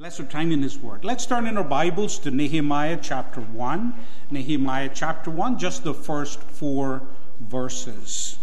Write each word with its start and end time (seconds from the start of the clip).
Bless 0.00 0.18
our 0.18 0.24
time 0.24 0.50
in 0.50 0.62
His 0.62 0.78
Word. 0.78 1.04
Let's 1.04 1.26
turn 1.26 1.46
in 1.46 1.58
our 1.58 1.62
Bibles 1.62 2.18
to 2.20 2.30
Nehemiah 2.30 2.98
chapter 3.02 3.42
1. 3.42 3.94
Nehemiah 4.30 4.88
chapter 4.94 5.30
1, 5.30 5.58
just 5.58 5.84
the 5.84 5.92
first 5.92 6.42
four 6.42 7.02
verses. 7.38 8.38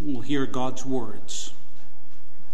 We'll 0.00 0.22
hear 0.22 0.46
God's 0.46 0.84
words. 0.84 1.52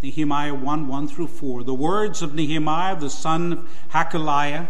Nehemiah 0.03 0.55
1 0.55 0.87
1 0.87 1.09
through 1.09 1.29
4. 1.29 1.65
The 1.65 1.73
words 1.73 2.21
of 2.21 2.35
Nehemiah, 2.35 2.97
the 3.01 3.09
son 3.09 3.53
of 3.55 3.69
Hachaliah. 3.93 4.67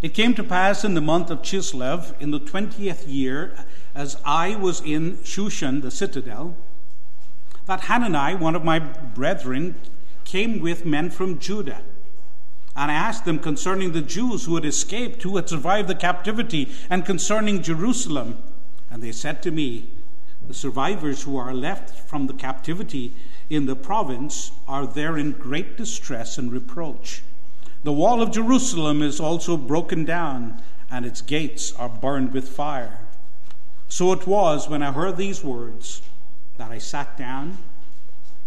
It 0.00 0.14
came 0.14 0.32
to 0.36 0.42
pass 0.42 0.82
in 0.82 0.94
the 0.94 1.02
month 1.02 1.30
of 1.30 1.42
Chislev, 1.42 2.18
in 2.18 2.30
the 2.30 2.40
twentieth 2.40 3.06
year, 3.06 3.66
as 3.94 4.16
I 4.24 4.56
was 4.56 4.80
in 4.80 5.18
Shushan, 5.18 5.82
the 5.82 5.90
citadel, 5.90 6.56
that 7.70 7.82
Hanani, 7.82 8.34
one 8.34 8.56
of 8.56 8.64
my 8.64 8.80
brethren, 8.80 9.76
came 10.24 10.58
with 10.58 10.84
men 10.84 11.08
from 11.08 11.38
Judah. 11.38 11.82
And 12.74 12.90
I 12.90 12.94
asked 12.94 13.24
them 13.24 13.38
concerning 13.38 13.92
the 13.92 14.00
Jews 14.00 14.44
who 14.44 14.56
had 14.56 14.64
escaped, 14.64 15.22
who 15.22 15.36
had 15.36 15.48
survived 15.48 15.86
the 15.86 15.94
captivity, 15.94 16.72
and 16.90 17.06
concerning 17.06 17.62
Jerusalem. 17.62 18.42
And 18.90 19.00
they 19.00 19.12
said 19.12 19.40
to 19.44 19.52
me, 19.52 19.88
The 20.48 20.52
survivors 20.52 21.22
who 21.22 21.36
are 21.36 21.54
left 21.54 21.90
from 21.90 22.26
the 22.26 22.34
captivity 22.34 23.14
in 23.48 23.66
the 23.66 23.76
province 23.76 24.50
are 24.66 24.84
there 24.84 25.16
in 25.16 25.30
great 25.30 25.76
distress 25.76 26.38
and 26.38 26.50
reproach. 26.50 27.22
The 27.84 27.92
wall 27.92 28.20
of 28.20 28.32
Jerusalem 28.32 29.00
is 29.00 29.20
also 29.20 29.56
broken 29.56 30.04
down, 30.04 30.60
and 30.90 31.06
its 31.06 31.20
gates 31.20 31.72
are 31.76 31.88
burned 31.88 32.32
with 32.32 32.48
fire. 32.48 32.98
So 33.88 34.10
it 34.10 34.26
was 34.26 34.68
when 34.68 34.82
I 34.82 34.90
heard 34.90 35.16
these 35.16 35.44
words 35.44 36.02
that 36.60 36.70
I 36.70 36.76
sat 36.76 37.16
down 37.16 37.56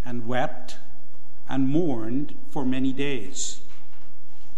and 0.05 0.27
wept 0.27 0.77
and 1.49 1.67
mourned 1.67 2.35
for 2.51 2.63
many 2.63 2.93
days. 2.93 3.61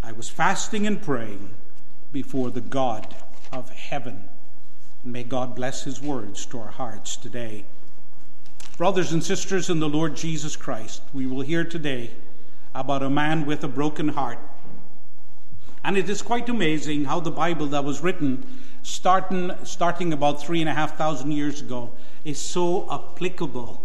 I 0.03 0.11
was 0.11 0.27
fasting 0.27 0.85
and 0.85 1.01
praying 1.01 1.51
before 2.11 2.51
the 2.51 2.59
God 2.59 3.15
of 3.53 3.69
heaven. 3.69 4.25
May 5.05 5.23
God 5.23 5.55
bless 5.55 5.85
his 5.85 6.01
words 6.01 6.45
to 6.47 6.59
our 6.59 6.71
hearts 6.71 7.15
today. 7.15 7.63
Brothers 8.77 9.13
and 9.13 9.23
sisters 9.23 9.69
in 9.69 9.79
the 9.79 9.87
Lord 9.87 10.17
Jesus 10.17 10.57
Christ, 10.57 11.01
we 11.13 11.25
will 11.25 11.39
hear 11.39 11.63
today 11.63 12.11
about 12.73 13.03
a 13.03 13.09
man 13.09 13.45
with 13.45 13.63
a 13.63 13.69
broken 13.69 14.09
heart. 14.09 14.39
And 15.81 15.95
it 15.97 16.09
is 16.09 16.21
quite 16.21 16.49
amazing 16.49 17.05
how 17.05 17.21
the 17.21 17.31
Bible 17.31 17.67
that 17.67 17.85
was 17.85 18.01
written 18.01 18.45
starting, 18.85 19.51
starting 19.63 20.13
about 20.13 20.39
three 20.39 20.61
and 20.61 20.69
a 20.69 20.73
half 20.73 20.95
thousand 20.95 21.31
years 21.31 21.59
ago 21.59 21.91
is 22.23 22.39
so 22.39 22.87
applicable. 22.91 23.81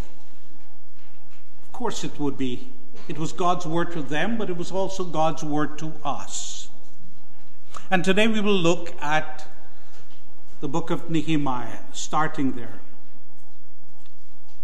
Of 1.65 1.73
course, 1.73 2.05
it 2.05 2.21
would 2.21 2.37
be. 2.37 2.69
It 3.09 3.19
was 3.19 3.33
God's 3.33 3.65
word 3.65 3.93
to 3.93 4.03
them, 4.03 4.37
but 4.37 4.51
it 4.51 4.57
was 4.59 4.71
also 4.71 5.05
God's 5.05 5.43
word 5.43 5.79
to 5.79 5.95
us. 6.05 6.69
And 7.91 8.05
today 8.05 8.29
we 8.29 8.43
will 8.43 8.53
look 8.53 8.95
at 9.01 9.47
the 10.61 10.69
book 10.69 10.91
of 10.91 11.11
Nehemiah, 11.11 11.79
starting 11.93 12.53
there. 12.53 12.81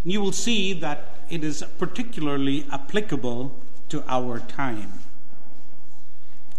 You 0.04 0.20
will 0.20 0.32
see 0.32 0.74
that 0.74 1.14
it 1.30 1.42
is 1.42 1.64
particularly 1.78 2.66
applicable 2.70 3.58
to 3.88 4.04
our 4.06 4.40
time. 4.40 4.92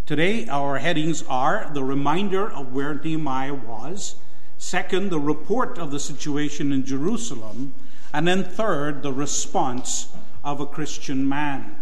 Today, 0.07 0.47
our 0.47 0.77
headings 0.77 1.21
are 1.27 1.69
the 1.73 1.83
reminder 1.83 2.49
of 2.49 2.71
where 2.71 2.93
Nehemiah 2.93 3.53
was, 3.53 4.15
second, 4.57 5.09
the 5.09 5.19
report 5.19 5.77
of 5.77 5.91
the 5.91 5.99
situation 5.99 6.71
in 6.71 6.85
Jerusalem, 6.85 7.73
and 8.13 8.25
then 8.25 8.45
third, 8.45 9.03
the 9.03 9.11
response 9.11 10.07
of 10.45 10.61
a 10.61 10.65
Christian 10.65 11.27
man. 11.27 11.75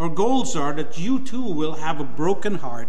Our 0.00 0.08
goals 0.08 0.56
are 0.56 0.72
that 0.72 0.98
you 0.98 1.20
too 1.20 1.44
will 1.44 1.74
have 1.74 2.00
a 2.00 2.04
broken 2.04 2.56
heart, 2.56 2.88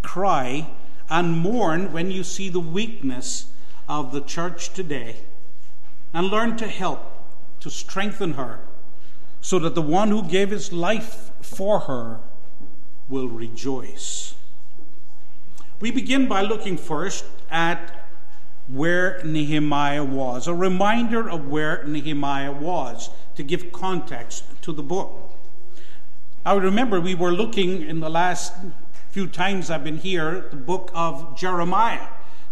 cry, 0.00 0.70
and 1.10 1.36
mourn 1.36 1.92
when 1.92 2.10
you 2.10 2.24
see 2.24 2.48
the 2.48 2.60
weakness 2.60 3.48
of 3.86 4.12
the 4.12 4.22
church 4.22 4.72
today, 4.72 5.16
and 6.14 6.28
learn 6.28 6.56
to 6.56 6.68
help 6.68 7.02
to 7.60 7.68
strengthen 7.68 8.32
her, 8.32 8.60
so 9.42 9.58
that 9.58 9.74
the 9.74 9.82
one 9.82 10.08
who 10.08 10.26
gave 10.26 10.48
his 10.48 10.72
life 10.72 11.32
for 11.42 11.80
her 11.80 12.20
will 13.08 13.28
rejoice. 13.28 14.34
We 15.80 15.90
begin 15.90 16.28
by 16.28 16.42
looking 16.42 16.76
first 16.78 17.24
at 17.50 18.06
where 18.68 19.20
Nehemiah 19.24 20.04
was, 20.04 20.46
a 20.46 20.54
reminder 20.54 21.28
of 21.28 21.48
where 21.48 21.84
Nehemiah 21.84 22.52
was 22.52 23.10
to 23.34 23.42
give 23.42 23.72
context 23.72 24.44
to 24.62 24.72
the 24.72 24.82
book. 24.82 25.36
I 26.46 26.54
remember 26.54 27.00
we 27.00 27.14
were 27.14 27.32
looking 27.32 27.82
in 27.82 28.00
the 28.00 28.08
last 28.10 28.54
few 29.10 29.26
times 29.26 29.70
I've 29.70 29.84
been 29.84 29.98
here 29.98 30.48
the 30.50 30.56
book 30.56 30.90
of 30.94 31.36
Jeremiah. 31.36 32.08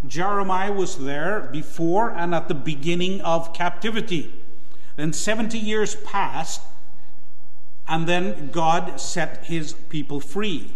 Jeremiah 0.06 0.72
was 0.72 0.98
there 0.98 1.48
before 1.52 2.10
and 2.10 2.34
at 2.34 2.48
the 2.48 2.54
beginning 2.54 3.20
of 3.20 3.54
captivity. 3.54 4.32
Then 4.96 5.12
70 5.12 5.58
years 5.58 5.94
passed, 5.94 6.60
and 7.92 8.08
then 8.08 8.48
God 8.50 8.98
set 8.98 9.44
his 9.44 9.74
people 9.74 10.18
free. 10.18 10.72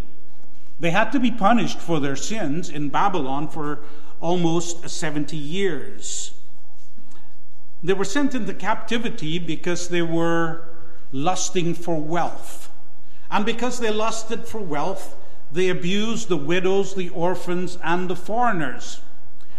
They 0.79 0.91
had 0.91 1.13
to 1.13 1.19
be 1.19 1.31
punished 1.31 1.79
for 1.79 1.99
their 1.99 2.15
sins 2.15 2.69
in 2.69 2.91
Babylon 2.91 3.49
for 3.49 3.79
almost 4.21 4.87
70 4.87 5.35
years. 5.35 6.33
They 7.83 7.95
were 7.95 8.05
sent 8.05 8.35
into 8.35 8.53
captivity 8.53 9.39
because 9.39 9.89
they 9.89 10.03
were 10.03 10.69
lusting 11.11 11.73
for 11.73 11.99
wealth. 11.99 12.71
And 13.31 13.47
because 13.47 13.81
they 13.81 13.91
lusted 13.91 14.47
for 14.47 14.61
wealth, 14.61 15.17
they 15.51 15.71
abused 15.71 16.29
the 16.29 16.37
widows, 16.37 16.97
the 16.97 17.09
orphans, 17.09 17.79
and 17.83 18.11
the 18.11 18.17
foreigners. 18.17 19.01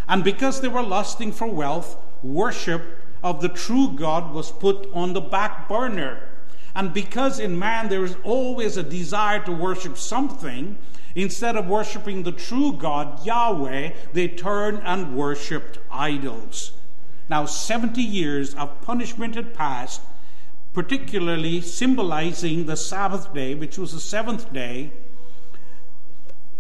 And 0.08 0.24
because 0.24 0.62
they 0.62 0.68
were 0.68 0.84
lusting 0.84 1.32
for 1.32 1.48
wealth, 1.48 1.96
worship 2.22 2.84
of 3.24 3.42
the 3.42 3.50
true 3.50 3.94
God 3.96 4.32
was 4.32 4.52
put 4.52 4.88
on 4.94 5.14
the 5.14 5.22
back 5.22 5.68
burner. 5.68 6.37
And 6.78 6.94
because 6.94 7.40
in 7.40 7.58
man 7.58 7.90
there 7.90 8.04
is 8.04 8.16
always 8.24 8.78
a 8.78 8.84
desire 8.84 9.44
to 9.46 9.52
worship 9.52 9.98
something, 9.98 10.78
instead 11.16 11.56
of 11.56 11.66
worshiping 11.66 12.22
the 12.22 12.32
true 12.32 12.72
God, 12.72 13.26
Yahweh, 13.26 13.94
they 14.14 14.28
turned 14.28 14.82
and 14.84 15.18
worshiped 15.18 15.80
idols. 15.90 16.74
Now, 17.30 17.48
70 17.48 18.00
years 18.00 18.54
of 18.54 18.80
punishment 18.82 19.34
had 19.34 19.56
passed, 19.56 20.02
particularly 20.74 21.62
symbolizing 21.62 22.68
the 22.68 22.78
Sabbath 22.78 23.34
day, 23.34 23.56
which 23.56 23.80
was 23.80 23.94
the 23.94 24.00
seventh 24.00 24.54
day. 24.54 24.92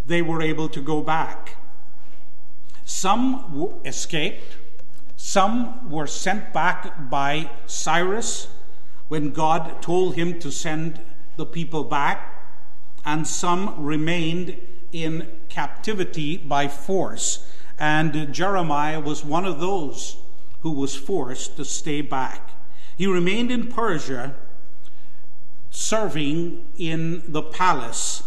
They 0.07 0.23
were 0.23 0.41
able 0.41 0.67
to 0.69 0.81
go 0.81 1.03
back. 1.03 1.57
Some 2.85 3.81
escaped, 3.85 4.57
some 5.15 5.91
were 5.91 6.07
sent 6.07 6.53
back 6.53 7.07
by 7.07 7.51
Cyrus 7.67 8.47
when 9.07 9.31
God 9.31 9.81
told 9.81 10.15
him 10.15 10.39
to 10.39 10.51
send 10.51 10.99
the 11.37 11.45
people 11.45 11.83
back, 11.83 12.33
and 13.05 13.25
some 13.25 13.83
remained 13.83 14.57
in 14.91 15.27
captivity 15.49 16.37
by 16.37 16.67
force. 16.67 17.47
And 17.79 18.33
Jeremiah 18.33 18.99
was 18.99 19.23
one 19.23 19.45
of 19.45 19.59
those 19.59 20.17
who 20.61 20.71
was 20.71 20.95
forced 20.95 21.55
to 21.57 21.65
stay 21.65 22.01
back. 22.01 22.49
He 22.97 23.05
remained 23.05 23.51
in 23.51 23.67
Persia, 23.67 24.35
serving 25.69 26.65
in 26.77 27.23
the 27.31 27.43
palace 27.43 28.23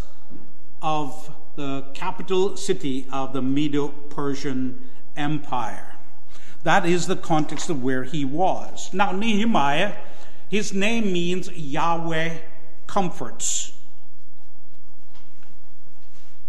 of 0.81 1.35
the 1.57 1.85
capital 1.93 2.57
city 2.57 3.07
of 3.12 3.33
the 3.33 3.43
Medo 3.43 3.89
Persian 3.89 4.89
Empire. 5.17 5.97
That 6.62 6.87
is 6.87 7.07
the 7.07 7.17
context 7.17 7.69
of 7.69 7.83
where 7.83 8.05
he 8.05 8.25
was. 8.25 8.95
Now, 8.95 9.12
Nehemiah, 9.12 9.95
his 10.50 10.72
name 10.72 11.12
means 11.12 11.49
Yahweh 11.53 12.38
comforts. 12.88 13.73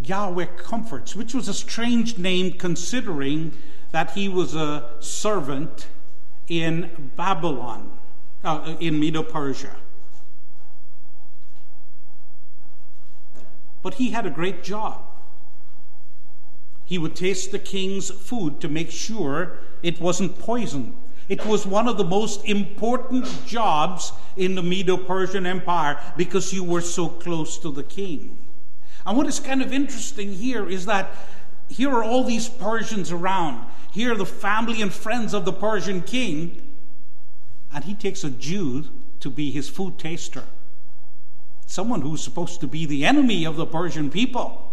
Yahweh 0.00 0.46
comforts, 0.56 1.14
which 1.14 1.32
was 1.32 1.46
a 1.46 1.54
strange 1.54 2.18
name 2.18 2.58
considering 2.58 3.52
that 3.92 4.10
he 4.10 4.28
was 4.28 4.56
a 4.56 4.90
servant 4.98 5.86
in 6.48 7.12
Babylon, 7.14 7.96
uh, 8.42 8.74
in 8.80 8.98
Medo 8.98 9.22
Persia. 9.22 9.76
But 13.82 13.94
he 13.94 14.10
had 14.10 14.26
a 14.26 14.30
great 14.30 14.64
job. 14.64 15.00
He 16.84 16.98
would 16.98 17.14
taste 17.14 17.52
the 17.52 17.60
king's 17.60 18.10
food 18.10 18.60
to 18.60 18.68
make 18.68 18.90
sure 18.90 19.58
it 19.80 20.00
wasn't 20.00 20.40
poison. 20.40 20.96
It 21.32 21.46
was 21.46 21.64
one 21.64 21.88
of 21.88 21.96
the 21.96 22.04
most 22.04 22.44
important 22.44 23.26
jobs 23.46 24.12
in 24.36 24.54
the 24.54 24.62
Medo 24.62 24.98
Persian 24.98 25.46
Empire 25.46 25.98
because 26.14 26.52
you 26.52 26.62
were 26.62 26.82
so 26.82 27.08
close 27.08 27.56
to 27.60 27.72
the 27.72 27.82
king. 27.82 28.36
And 29.06 29.16
what 29.16 29.26
is 29.26 29.40
kind 29.40 29.62
of 29.62 29.72
interesting 29.72 30.30
here 30.30 30.68
is 30.68 30.84
that 30.84 31.08
here 31.70 31.88
are 31.88 32.04
all 32.04 32.22
these 32.22 32.50
Persians 32.50 33.10
around. 33.10 33.64
Here 33.92 34.12
are 34.12 34.14
the 34.14 34.26
family 34.26 34.82
and 34.82 34.92
friends 34.92 35.32
of 35.32 35.46
the 35.46 35.54
Persian 35.54 36.02
king. 36.02 36.60
And 37.72 37.82
he 37.82 37.94
takes 37.94 38.24
a 38.24 38.30
Jew 38.30 38.90
to 39.20 39.30
be 39.30 39.50
his 39.50 39.70
food 39.70 39.98
taster. 39.98 40.44
Someone 41.64 42.02
who's 42.02 42.22
supposed 42.22 42.60
to 42.60 42.66
be 42.66 42.84
the 42.84 43.06
enemy 43.06 43.46
of 43.46 43.56
the 43.56 43.64
Persian 43.64 44.10
people. 44.10 44.70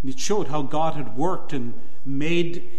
And 0.00 0.10
it 0.10 0.18
showed 0.18 0.48
how 0.48 0.62
God 0.62 0.94
had 0.94 1.18
worked 1.18 1.52
and 1.52 1.74
made 2.06 2.73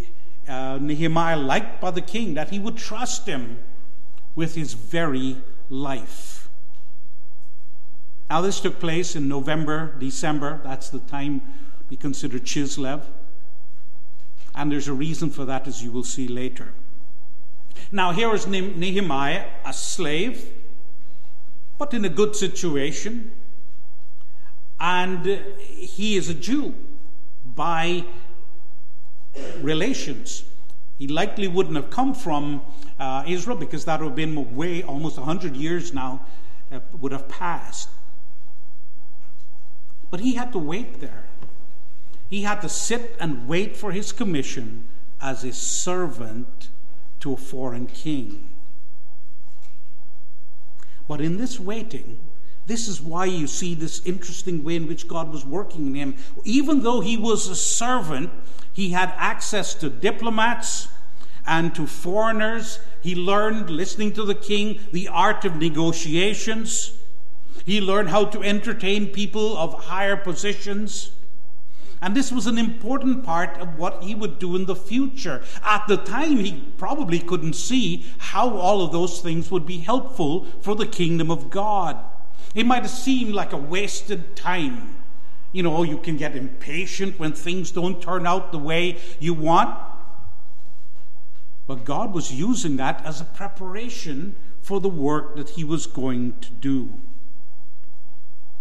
uh, 0.48 0.78
Nehemiah 0.80 1.38
liked 1.38 1.82
by 1.82 1.92
the 1.92 2.02
king, 2.02 2.34
that 2.36 2.50
he 2.50 2.60
would 2.60 2.78
trust 2.78 3.28
him 3.28 3.60
with 4.36 4.56
his 4.56 4.74
very 4.74 5.38
life. 5.70 6.50
Now, 8.30 8.42
this 8.42 8.60
took 8.60 8.80
place 8.80 9.16
in 9.16 9.28
November, 9.28 9.96
December. 10.00 10.60
That's 10.64 10.90
the 10.90 11.00
time 11.00 11.42
we 11.90 11.98
consider 11.98 12.40
Chislev. 12.40 13.04
And 14.56 14.72
there's 14.72 14.88
a 14.88 14.94
reason 14.94 15.30
for 15.30 15.46
that, 15.46 15.68
as 15.68 15.84
you 15.84 15.92
will 15.92 16.04
see 16.04 16.28
later. 16.28 16.74
Now, 17.92 18.14
here 18.14 18.34
is 18.34 18.48
Nehemiah, 18.48 19.48
a 19.66 19.74
slave, 19.74 20.50
but 21.78 21.94
in 21.94 22.04
a 22.04 22.10
good 22.10 22.36
situation. 22.36 23.32
And 24.80 25.26
he 25.60 26.16
is 26.16 26.30
a 26.30 26.34
Jew 26.34 26.74
by 27.44 28.06
relations. 29.62 30.44
He 30.98 31.08
likely 31.08 31.48
wouldn't 31.48 31.76
have 31.76 31.90
come 31.90 32.14
from 32.14 32.62
uh, 33.00 33.24
Israel 33.28 33.58
because 33.58 33.86
that 33.86 34.00
would 34.00 34.08
have 34.08 34.16
been 34.16 34.56
way 34.56 34.84
almost 34.84 35.18
100 35.18 35.56
years 35.56 35.94
now, 35.94 36.26
uh, 36.72 36.80
would 37.00 37.12
have 37.12 37.28
passed. 37.28 37.90
But 40.10 40.22
he 40.22 40.36
had 40.36 40.52
to 40.54 40.60
wait 40.60 41.02
there. 41.02 41.26
He 42.30 42.44
had 42.44 42.62
to 42.62 42.70
sit 42.70 43.16
and 43.20 43.48
wait 43.48 43.76
for 43.76 43.92
his 43.92 44.12
commission 44.12 44.88
as 45.22 45.44
a 45.44 45.52
servant 45.52 46.70
to 47.20 47.34
a 47.34 47.38
foreign 47.38 47.88
king. 47.88 48.50
But 51.08 51.22
in 51.22 51.38
this 51.38 51.60
waiting, 51.60 52.18
this 52.66 52.88
is 52.88 53.00
why 53.00 53.26
you 53.26 53.46
see 53.46 53.76
this 53.76 54.04
interesting 54.06 54.64
way 54.64 54.76
in 54.76 54.88
which 54.88 55.08
God 55.08 55.32
was 55.32 55.46
working 55.46 55.88
in 55.88 55.96
him. 55.96 56.18
Even 56.44 56.82
though 56.82 57.02
he 57.02 57.16
was 57.16 57.48
a 57.48 57.56
servant, 57.56 58.32
he 58.76 58.90
had 58.90 59.14
access 59.16 59.74
to 59.76 59.90
diplomats 59.90 60.90
and 61.48 61.74
to 61.76 61.88
foreigners. 61.88 62.80
He 63.02 63.16
learned, 63.16 63.70
listening 63.70 64.12
to 64.14 64.26
the 64.26 64.36
king, 64.36 64.82
the 64.92 65.08
art 65.08 65.46
of 65.46 65.56
negotiations. 65.56 66.92
He 67.66 67.80
learned 67.80 68.10
how 68.10 68.26
to 68.26 68.44
entertain 68.44 69.08
people 69.08 69.58
of 69.58 69.86
higher 69.86 70.18
positions. 70.18 71.12
And 72.02 72.14
this 72.14 72.34
was 72.34 72.48
an 72.48 72.58
important 72.58 73.24
part 73.24 73.58
of 73.60 73.80
what 73.80 74.04
he 74.04 74.14
would 74.14 74.40
do 74.40 74.58
in 74.58 74.66
the 74.66 74.76
future. 74.76 75.42
At 75.64 75.88
the 75.88 75.96
time, 75.96 76.36
he 76.40 76.66
probably 76.78 77.20
couldn't 77.20 77.54
see 77.54 78.06
how 78.18 78.58
all 78.58 78.82
of 78.82 78.92
those 78.92 79.22
things 79.22 79.50
would 79.52 79.66
be 79.66 79.78
helpful 79.78 80.48
for 80.60 80.76
the 80.76 80.86
kingdom 80.86 81.32
of 81.32 81.50
God. 81.50 81.98
It 82.54 82.66
might 82.66 82.84
have 82.84 82.92
seemed 82.92 83.34
like 83.34 83.54
a 83.54 83.58
wasted 83.58 84.36
time. 84.36 84.98
You 85.56 85.64
know, 85.64 85.84
you 85.84 86.00
can 86.00 86.18
get 86.18 86.36
impatient 86.36 87.18
when 87.18 87.32
things 87.32 87.72
don't 87.72 88.02
turn 88.02 88.28
out 88.28 88.52
the 88.52 88.60
way 88.60 88.98
you 89.22 89.34
want. 89.34 89.80
But 91.66 91.86
God 91.86 92.14
was 92.14 92.34
using 92.34 92.76
that 92.76 93.06
as 93.06 93.22
a 93.22 93.24
preparation 93.24 94.36
for 94.62 94.82
the 94.82 94.90
work 94.90 95.38
that 95.38 95.52
he 95.52 95.64
was 95.64 95.88
going 95.88 96.38
to 96.42 96.50
do. 96.52 96.90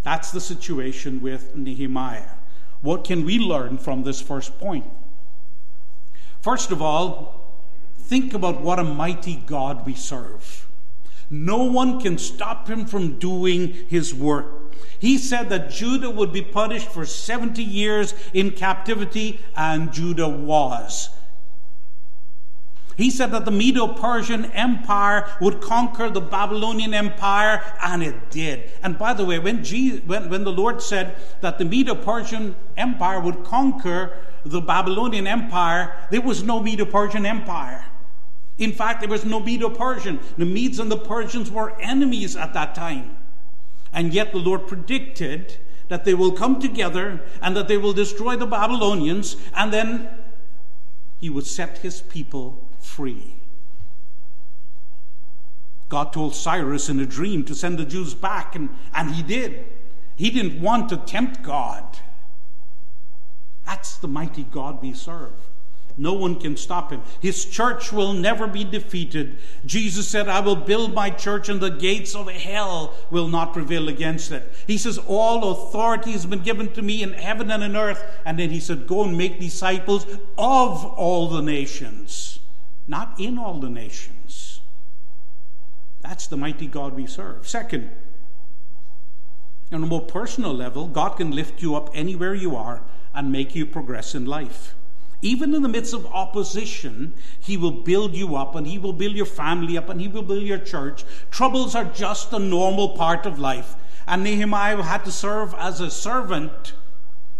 That's 0.04 0.30
the 0.30 0.40
situation 0.40 1.20
with 1.20 1.56
Nehemiah. 1.56 2.36
What 2.80 3.02
can 3.02 3.24
we 3.24 3.40
learn 3.40 3.76
from 3.76 4.04
this 4.04 4.20
first 4.20 4.56
point? 4.60 4.86
First 6.42 6.70
of 6.70 6.80
all, 6.80 7.56
think 7.96 8.34
about 8.34 8.60
what 8.60 8.78
a 8.78 8.84
mighty 8.84 9.34
God 9.34 9.84
we 9.84 9.96
serve. 9.96 10.68
No 11.28 11.64
one 11.64 12.00
can 12.00 12.18
stop 12.18 12.68
him 12.70 12.86
from 12.86 13.18
doing 13.18 13.72
his 13.88 14.14
work. 14.14 14.63
He 14.98 15.18
said 15.18 15.48
that 15.50 15.70
Judah 15.70 16.10
would 16.10 16.32
be 16.32 16.42
punished 16.42 16.88
for 16.88 17.06
70 17.06 17.62
years 17.62 18.14
in 18.32 18.52
captivity, 18.52 19.40
and 19.56 19.92
Judah 19.92 20.28
was. 20.28 21.10
He 22.96 23.10
said 23.10 23.32
that 23.32 23.44
the 23.44 23.50
Medo 23.50 23.88
Persian 23.88 24.46
Empire 24.52 25.28
would 25.40 25.60
conquer 25.60 26.08
the 26.10 26.20
Babylonian 26.20 26.94
Empire, 26.94 27.60
and 27.82 28.02
it 28.02 28.30
did. 28.30 28.70
And 28.82 28.96
by 28.96 29.14
the 29.14 29.24
way, 29.24 29.38
when, 29.38 29.64
Jesus, 29.64 30.00
when, 30.06 30.30
when 30.30 30.44
the 30.44 30.52
Lord 30.52 30.80
said 30.80 31.16
that 31.40 31.58
the 31.58 31.64
Medo 31.64 31.94
Persian 31.94 32.54
Empire 32.76 33.20
would 33.20 33.42
conquer 33.44 34.16
the 34.44 34.60
Babylonian 34.60 35.26
Empire, 35.26 36.06
there 36.10 36.20
was 36.20 36.42
no 36.42 36.60
Medo 36.60 36.84
Persian 36.84 37.26
Empire. 37.26 37.84
In 38.58 38.72
fact, 38.72 39.00
there 39.00 39.08
was 39.08 39.24
no 39.24 39.40
Medo 39.40 39.68
Persian. 39.68 40.20
The 40.38 40.44
Medes 40.44 40.78
and 40.78 40.90
the 40.90 40.96
Persians 40.96 41.50
were 41.50 41.78
enemies 41.80 42.36
at 42.36 42.54
that 42.54 42.76
time. 42.76 43.16
And 43.94 44.12
yet 44.12 44.32
the 44.32 44.38
Lord 44.38 44.66
predicted 44.66 45.56
that 45.88 46.04
they 46.04 46.14
will 46.14 46.32
come 46.32 46.60
together 46.60 47.22
and 47.40 47.56
that 47.56 47.68
they 47.68 47.78
will 47.78 47.92
destroy 47.92 48.36
the 48.36 48.46
Babylonians, 48.46 49.36
and 49.54 49.72
then 49.72 50.08
he 51.20 51.30
would 51.30 51.46
set 51.46 51.78
his 51.78 52.00
people 52.02 52.68
free. 52.80 53.36
God 55.88 56.12
told 56.12 56.34
Cyrus 56.34 56.88
in 56.88 56.98
a 56.98 57.06
dream 57.06 57.44
to 57.44 57.54
send 57.54 57.78
the 57.78 57.84
Jews 57.84 58.14
back, 58.14 58.56
and, 58.56 58.70
and 58.92 59.12
he 59.12 59.22
did. 59.22 59.64
He 60.16 60.30
didn't 60.30 60.60
want 60.60 60.88
to 60.88 60.96
tempt 60.96 61.42
God. 61.42 61.98
That's 63.64 63.96
the 63.96 64.08
mighty 64.08 64.42
God 64.42 64.82
we 64.82 64.92
serve. 64.92 65.32
No 65.96 66.12
one 66.12 66.40
can 66.40 66.56
stop 66.56 66.90
him. 66.90 67.02
His 67.20 67.44
church 67.44 67.92
will 67.92 68.12
never 68.12 68.46
be 68.46 68.64
defeated. 68.64 69.38
Jesus 69.64 70.08
said, 70.08 70.28
I 70.28 70.40
will 70.40 70.56
build 70.56 70.92
my 70.92 71.10
church, 71.10 71.48
and 71.48 71.60
the 71.60 71.70
gates 71.70 72.14
of 72.14 72.28
hell 72.28 72.94
will 73.10 73.28
not 73.28 73.52
prevail 73.52 73.88
against 73.88 74.32
it. 74.32 74.52
He 74.66 74.76
says, 74.76 74.98
All 74.98 75.52
authority 75.52 76.12
has 76.12 76.26
been 76.26 76.42
given 76.42 76.72
to 76.72 76.82
me 76.82 77.02
in 77.02 77.12
heaven 77.12 77.50
and 77.50 77.62
in 77.62 77.76
earth. 77.76 78.02
And 78.24 78.38
then 78.38 78.50
he 78.50 78.60
said, 78.60 78.86
Go 78.86 79.04
and 79.04 79.16
make 79.16 79.38
disciples 79.38 80.04
of 80.36 80.84
all 80.84 81.28
the 81.28 81.42
nations 81.42 82.34
not 82.86 83.18
in 83.18 83.38
all 83.38 83.60
the 83.60 83.70
nations. 83.70 84.60
That's 86.00 86.26
the 86.26 86.36
mighty 86.36 86.66
God 86.66 86.94
we 86.94 87.06
serve. 87.06 87.48
Second, 87.48 87.90
on 89.72 89.82
a 89.82 89.86
more 89.86 90.02
personal 90.02 90.52
level, 90.52 90.86
God 90.86 91.16
can 91.16 91.30
lift 91.30 91.62
you 91.62 91.74
up 91.74 91.90
anywhere 91.94 92.34
you 92.34 92.54
are 92.54 92.82
and 93.14 93.32
make 93.32 93.54
you 93.54 93.64
progress 93.64 94.14
in 94.14 94.26
life. 94.26 94.74
Even 95.24 95.54
in 95.54 95.62
the 95.62 95.70
midst 95.70 95.94
of 95.94 96.04
opposition, 96.06 97.14
He 97.40 97.56
will 97.56 97.70
build 97.70 98.14
you 98.14 98.36
up 98.36 98.54
and 98.54 98.66
He 98.66 98.78
will 98.78 98.92
build 98.92 99.16
your 99.16 99.24
family 99.24 99.78
up 99.78 99.88
and 99.88 99.98
He 99.98 100.06
will 100.06 100.22
build 100.22 100.42
your 100.42 100.58
church. 100.58 101.02
Troubles 101.30 101.74
are 101.74 101.86
just 101.86 102.30
a 102.34 102.38
normal 102.38 102.90
part 102.90 103.24
of 103.24 103.38
life. 103.38 103.74
And 104.06 104.22
Nehemiah 104.22 104.82
had 104.82 105.02
to 105.06 105.10
serve 105.10 105.54
as 105.54 105.80
a 105.80 105.90
servant 105.90 106.74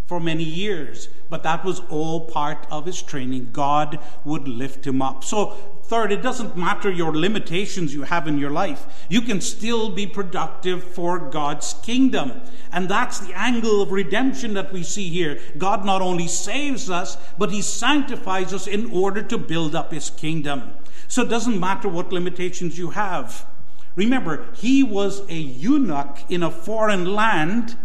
for 0.07 0.19
many 0.19 0.45
years, 0.45 1.09
but 1.29 1.43
that 1.43 1.63
was 1.63 1.81
all 1.91 2.23
part 2.23 2.67
of 2.71 2.87
his 2.87 3.03
training. 3.03 3.51
God 3.53 3.99
would 4.25 4.49
lift 4.49 4.87
him 4.87 5.03
up. 5.03 5.23
So, 5.23 5.55
third, 5.89 6.13
it 6.13 6.23
doesn't 6.23 6.57
matter 6.57 6.91
your 6.91 7.15
limitations 7.15 7.95
you 7.95 8.03
have 8.03 8.27
in 8.27 8.39
your 8.39 8.51
life, 8.51 9.07
you 9.09 9.21
can 9.21 9.41
still 9.41 9.91
be 9.91 10.07
productive 10.07 10.83
for 10.83 11.19
God's 11.19 11.75
kingdom. 11.83 12.41
And 12.73 12.89
that's 12.89 13.21
the 13.21 13.33
angle 13.35 13.83
of 13.83 13.93
redemption 13.93 14.55
that 14.55 14.73
we 14.73 14.83
see 14.83 15.09
here. 15.09 15.41
God 15.57 15.85
not 15.85 16.03
only 16.03 16.29
saves 16.29 16.91
us, 16.91 17.17
but 17.39 17.51
he 17.51 17.63
sanctifies 17.63 18.53
us 18.53 18.67
in 18.67 18.91
order 18.91 19.23
to 19.23 19.39
build 19.39 19.75
up 19.75 19.93
his 19.93 20.11
kingdom. 20.11 20.73
So, 21.07 21.23
it 21.23 21.29
doesn't 21.29 21.61
matter 21.61 21.89
what 21.89 22.13
limitations 22.13 22.79
you 22.79 22.91
have. 22.91 23.47
Remember, 23.95 24.47
he 24.55 24.83
was 24.83 25.21
a 25.29 25.37
eunuch 25.37 26.19
in 26.29 26.43
a 26.43 26.51
foreign 26.51 27.15
land 27.15 27.77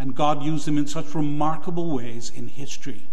and 0.00 0.16
God 0.16 0.42
used 0.42 0.66
him 0.66 0.78
in 0.78 0.86
such 0.86 1.14
remarkable 1.14 1.90
ways 1.90 2.32
in 2.34 2.48
history. 2.48 3.09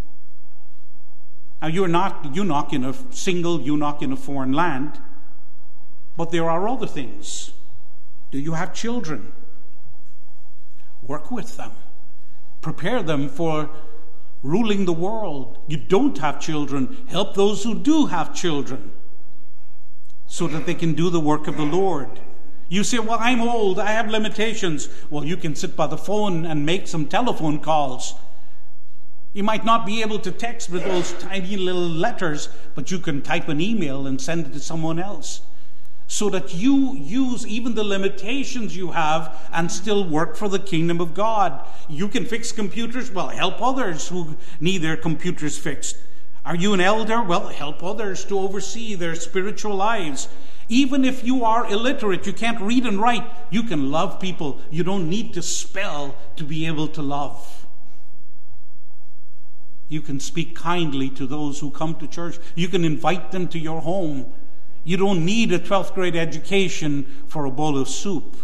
Now, 1.62 1.68
you're 1.68 1.88
not 1.88 2.36
eunuch 2.36 2.74
in 2.74 2.84
a 2.84 2.94
single 3.12 3.62
eunuch 3.62 4.02
in 4.02 4.12
a 4.12 4.18
foreign 4.18 4.54
land, 4.54 5.00
but 6.16 6.32
there 6.32 6.50
are 6.50 6.68
other 6.68 6.88
things. 6.88 7.52
Do 8.32 8.40
you 8.40 8.54
have 8.54 8.74
children? 8.74 9.32
Work 11.02 11.32
with 11.32 11.58
them, 11.58 11.72
prepare 12.62 13.02
them 13.02 13.30
for 13.30 13.70
ruling 14.44 14.86
the 14.86 14.94
world. 14.94 15.58
You 15.68 15.78
don't 15.78 16.18
have 16.20 16.40
children, 16.40 17.06
help 17.08 17.36
those 17.36 17.64
who 17.64 17.76
do 17.76 18.08
have 18.08 18.36
children 18.36 18.92
so 20.28 20.48
that 20.48 20.66
they 20.66 20.76
can 20.76 20.94
do 20.94 21.10
the 21.10 21.20
work 21.20 21.48
of 21.48 21.58
the 21.58 21.64
Lord. 21.64 22.20
You 22.70 22.84
say, 22.84 23.00
Well, 23.00 23.18
I'm 23.20 23.42
old, 23.42 23.80
I 23.80 23.92
have 23.92 24.10
limitations. 24.10 24.90
Well, 25.10 25.24
you 25.24 25.38
can 25.38 25.56
sit 25.56 25.76
by 25.76 25.88
the 25.88 25.98
phone 25.98 26.46
and 26.46 26.66
make 26.66 26.88
some 26.88 27.08
telephone 27.08 27.60
calls. 27.60 28.16
You 29.38 29.44
might 29.44 29.64
not 29.64 29.86
be 29.86 30.02
able 30.02 30.18
to 30.22 30.32
text 30.32 30.72
with 30.72 30.84
those 30.84 31.14
tiny 31.20 31.58
little 31.58 31.88
letters, 31.88 32.50
but 32.74 32.90
you 32.90 32.98
can 32.98 33.22
type 33.22 33.48
an 33.50 33.62
email 33.62 34.08
and 34.08 34.20
send 34.20 34.48
it 34.48 34.54
to 34.54 34.60
someone 34.60 34.98
else. 34.98 35.42
So 36.08 36.28
that 36.32 36.56
you 36.56 36.96
use 36.96 37.46
even 37.46 37.76
the 37.76 37.84
limitations 37.84 38.76
you 38.76 38.94
have 38.94 39.48
and 39.54 39.72
still 39.72 40.10
work 40.10 40.36
for 40.36 40.50
the 40.50 40.58
kingdom 40.58 41.00
of 41.00 41.14
God. 41.14 41.64
You 41.88 42.08
can 42.08 42.26
fix 42.26 42.52
computers, 42.52 43.12
well, 43.12 43.28
help 43.28 43.62
others 43.62 44.08
who 44.08 44.38
need 44.60 44.80
their 44.80 44.98
computers 44.98 45.56
fixed. 45.56 45.98
Are 46.44 46.56
you 46.56 46.74
an 46.74 46.82
elder? 46.82 47.22
Well, 47.22 47.50
help 47.50 47.84
others 47.84 48.26
to 48.26 48.40
oversee 48.40 48.96
their 48.96 49.14
spiritual 49.14 49.76
lives. 49.76 50.30
Even 50.68 51.06
if 51.06 51.24
you 51.24 51.46
are 51.46 51.72
illiterate, 51.72 52.26
you 52.26 52.34
can't 52.34 52.60
read 52.60 52.88
and 52.88 53.00
write, 53.00 53.30
you 53.52 53.62
can 53.62 53.92
love 53.92 54.20
people. 54.20 54.60
You 54.72 54.84
don't 54.84 55.08
need 55.08 55.36
to 55.36 55.44
spell 55.44 56.16
to 56.38 56.44
be 56.44 56.66
able 56.66 56.88
to 56.88 57.04
love. 57.04 57.67
You 59.90 60.02
can 60.02 60.20
speak 60.20 60.56
kindly 60.56 61.10
to 61.12 61.26
those 61.26 61.60
who 61.60 61.72
come 61.72 61.96
to 61.96 62.08
church. 62.08 62.40
You 62.56 62.68
can 62.68 62.84
invite 62.84 63.32
them 63.32 63.48
to 63.50 63.60
your 63.60 63.82
home. 63.82 64.32
You 64.84 64.98
don't 64.98 65.26
need 65.26 65.52
a 65.52 65.60
12th 65.60 65.94
grade 65.94 66.16
education 66.16 67.06
for 67.28 67.46
a 67.46 67.52
bowl 67.52 67.78
of 67.78 67.88
soup. 67.88 68.36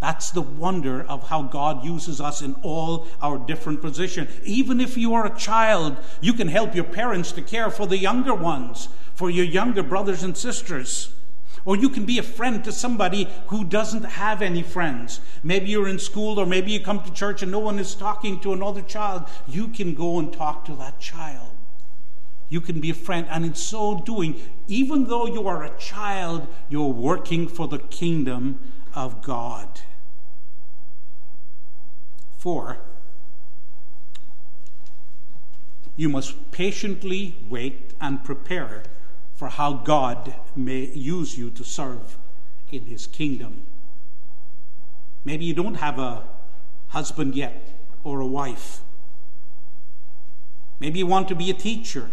That's 0.00 0.30
the 0.32 0.42
wonder 0.42 1.02
of 1.02 1.28
how 1.28 1.42
God 1.42 1.84
uses 1.84 2.20
us 2.20 2.42
in 2.42 2.54
all 2.62 3.06
our 3.22 3.38
different 3.38 3.80
positions. 3.80 4.28
Even 4.44 4.80
if 4.80 4.98
you 4.98 5.14
are 5.14 5.24
a 5.24 5.38
child, 5.38 5.96
you 6.20 6.34
can 6.34 6.48
help 6.48 6.74
your 6.74 6.84
parents 6.84 7.32
to 7.32 7.42
care 7.42 7.70
for 7.70 7.86
the 7.86 7.96
younger 7.96 8.34
ones, 8.34 8.88
for 9.14 9.30
your 9.30 9.46
younger 9.46 9.82
brothers 9.82 10.22
and 10.22 10.36
sisters. 10.36 11.14
Or 11.64 11.76
you 11.76 11.88
can 11.88 12.04
be 12.04 12.18
a 12.18 12.22
friend 12.22 12.62
to 12.64 12.72
somebody 12.72 13.28
who 13.46 13.64
doesn't 13.64 14.04
have 14.04 14.42
any 14.42 14.62
friends. 14.62 15.20
Maybe 15.42 15.70
you're 15.70 15.88
in 15.88 15.98
school, 15.98 16.38
or 16.38 16.44
maybe 16.44 16.72
you 16.72 16.80
come 16.80 17.02
to 17.02 17.12
church 17.12 17.42
and 17.42 17.50
no 17.50 17.58
one 17.58 17.78
is 17.78 17.94
talking 17.94 18.38
to 18.40 18.52
another 18.52 18.82
child. 18.82 19.24
You 19.48 19.68
can 19.68 19.94
go 19.94 20.18
and 20.18 20.32
talk 20.32 20.66
to 20.66 20.76
that 20.76 21.00
child. 21.00 21.50
You 22.50 22.60
can 22.60 22.80
be 22.80 22.90
a 22.90 22.94
friend. 22.94 23.26
And 23.30 23.44
in 23.44 23.54
so 23.54 24.00
doing, 24.00 24.40
even 24.68 25.04
though 25.04 25.26
you 25.26 25.48
are 25.48 25.64
a 25.64 25.76
child, 25.78 26.46
you're 26.68 26.92
working 26.92 27.48
for 27.48 27.66
the 27.66 27.78
kingdom 27.78 28.60
of 28.94 29.22
God. 29.22 29.80
Four, 32.36 32.76
you 35.96 36.10
must 36.10 36.50
patiently 36.50 37.36
wait 37.48 37.94
and 38.00 38.22
prepare 38.22 38.82
for 39.44 39.50
how 39.50 39.74
God 39.74 40.34
may 40.56 40.86
use 40.86 41.36
you 41.36 41.50
to 41.50 41.62
serve 41.62 42.16
in 42.72 42.86
His 42.86 43.06
kingdom. 43.06 43.66
Maybe 45.22 45.44
you 45.44 45.52
don't 45.52 45.74
have 45.74 45.98
a 45.98 46.24
husband 46.88 47.34
yet 47.34 47.52
or 48.04 48.20
a 48.20 48.26
wife. 48.26 48.80
Maybe 50.80 50.98
you 51.00 51.06
want 51.06 51.28
to 51.28 51.34
be 51.34 51.50
a 51.50 51.52
teacher. 51.52 52.10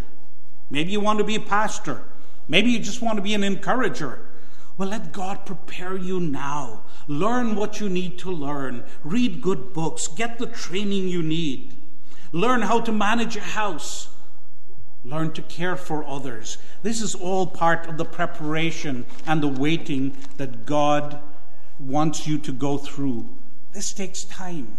Maybe 0.69 0.91
you 0.91 0.99
want 0.99 1.19
to 1.19 1.23
be 1.23 1.35
a 1.35 1.39
pastor. 1.39 2.03
Maybe 2.49 2.69
you 2.69 2.79
just 2.79 3.01
want 3.01 3.15
to 3.15 3.21
be 3.21 3.33
an 3.33 3.45
encourager. 3.45 4.27
Well, 4.77 4.89
let 4.89 5.13
God 5.13 5.45
prepare 5.45 5.95
you 5.95 6.19
now. 6.19 6.81
Learn 7.07 7.55
what 7.55 7.79
you 7.79 7.87
need 7.87 8.19
to 8.19 8.29
learn. 8.29 8.83
Read 9.05 9.41
good 9.41 9.71
books. 9.71 10.09
Get 10.09 10.37
the 10.37 10.47
training 10.47 11.07
you 11.07 11.23
need. 11.23 11.77
Learn 12.33 12.63
how 12.63 12.81
to 12.81 12.91
manage 12.91 13.37
a 13.37 13.39
house. 13.39 14.09
Learn 15.03 15.31
to 15.33 15.41
care 15.41 15.75
for 15.75 16.05
others. 16.05 16.57
This 16.83 17.01
is 17.01 17.15
all 17.15 17.47
part 17.47 17.87
of 17.87 17.97
the 17.97 18.05
preparation 18.05 19.05
and 19.25 19.41
the 19.41 19.47
waiting 19.47 20.15
that 20.37 20.65
God 20.65 21.19
wants 21.79 22.27
you 22.27 22.37
to 22.39 22.51
go 22.51 22.77
through. 22.77 23.27
This 23.73 23.93
takes 23.93 24.23
time. 24.23 24.77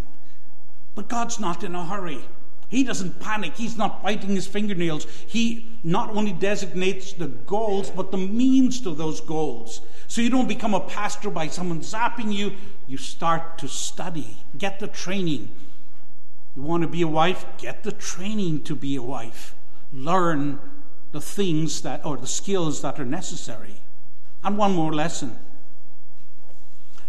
But 0.95 1.09
God's 1.09 1.41
not 1.41 1.65
in 1.65 1.75
a 1.75 1.85
hurry. 1.85 2.21
He 2.69 2.85
doesn't 2.85 3.21
panic. 3.21 3.57
He's 3.57 3.77
not 3.77 4.03
biting 4.03 4.31
his 4.31 4.47
fingernails. 4.47 5.07
He 5.27 5.67
not 5.83 6.11
only 6.11 6.33
designates 6.33 7.13
the 7.13 7.27
goals, 7.27 7.91
but 7.91 8.11
the 8.11 8.17
means 8.17 8.81
to 8.83 8.95
those 8.95 9.21
goals. 9.21 9.83
So 10.09 10.23
you 10.23 10.31
don't 10.31 10.49
become 10.49 10.73
a 10.73 10.81
pastor 10.81 11.31
by 11.31 11.49
someone 11.49 11.81
zapping 11.81 12.33
you. 12.33 12.53
You 12.87 12.97
start 12.97 13.59
to 13.59 13.69
study, 13.69 14.39
get 14.57 14.79
the 14.79 14.87
training. 14.87 15.51
You 16.55 16.63
want 16.63 16.83
to 16.83 16.89
be 16.89 17.03
a 17.03 17.09
wife? 17.09 17.45
Get 17.59 17.83
the 17.83 17.93
training 17.93 18.63
to 18.65 18.75
be 18.75 18.97
a 18.97 19.03
wife. 19.03 19.55
Learn 19.93 20.59
the 21.13 21.21
things 21.21 21.83
that, 21.83 22.05
or 22.05 22.17
the 22.17 22.27
skills 22.27 22.83
that 22.83 22.99
are 22.99 23.05
necessary. 23.05 23.81
And 24.43 24.57
one 24.59 24.75
more 24.75 24.93
lesson 24.93 25.39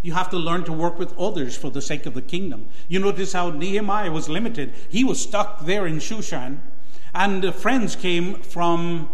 you 0.03 0.13
have 0.13 0.29
to 0.29 0.37
learn 0.37 0.65
to 0.65 0.73
work 0.73 0.99
with 0.99 1.17
others 1.17 1.55
for 1.55 1.71
the 1.71 1.81
sake 1.81 2.05
of 2.05 2.13
the 2.13 2.21
kingdom. 2.21 2.67
You 2.89 2.99
notice 2.99 3.31
how 3.31 3.49
Nehemiah 3.49 4.11
was 4.11 4.27
limited. 4.27 4.73
He 4.89 5.03
was 5.03 5.19
stuck 5.19 5.65
there 5.65 5.87
in 5.87 5.97
Shushan, 5.97 6.59
and 7.15 7.55
friends 7.55 7.95
came 7.95 8.35
from 8.35 9.09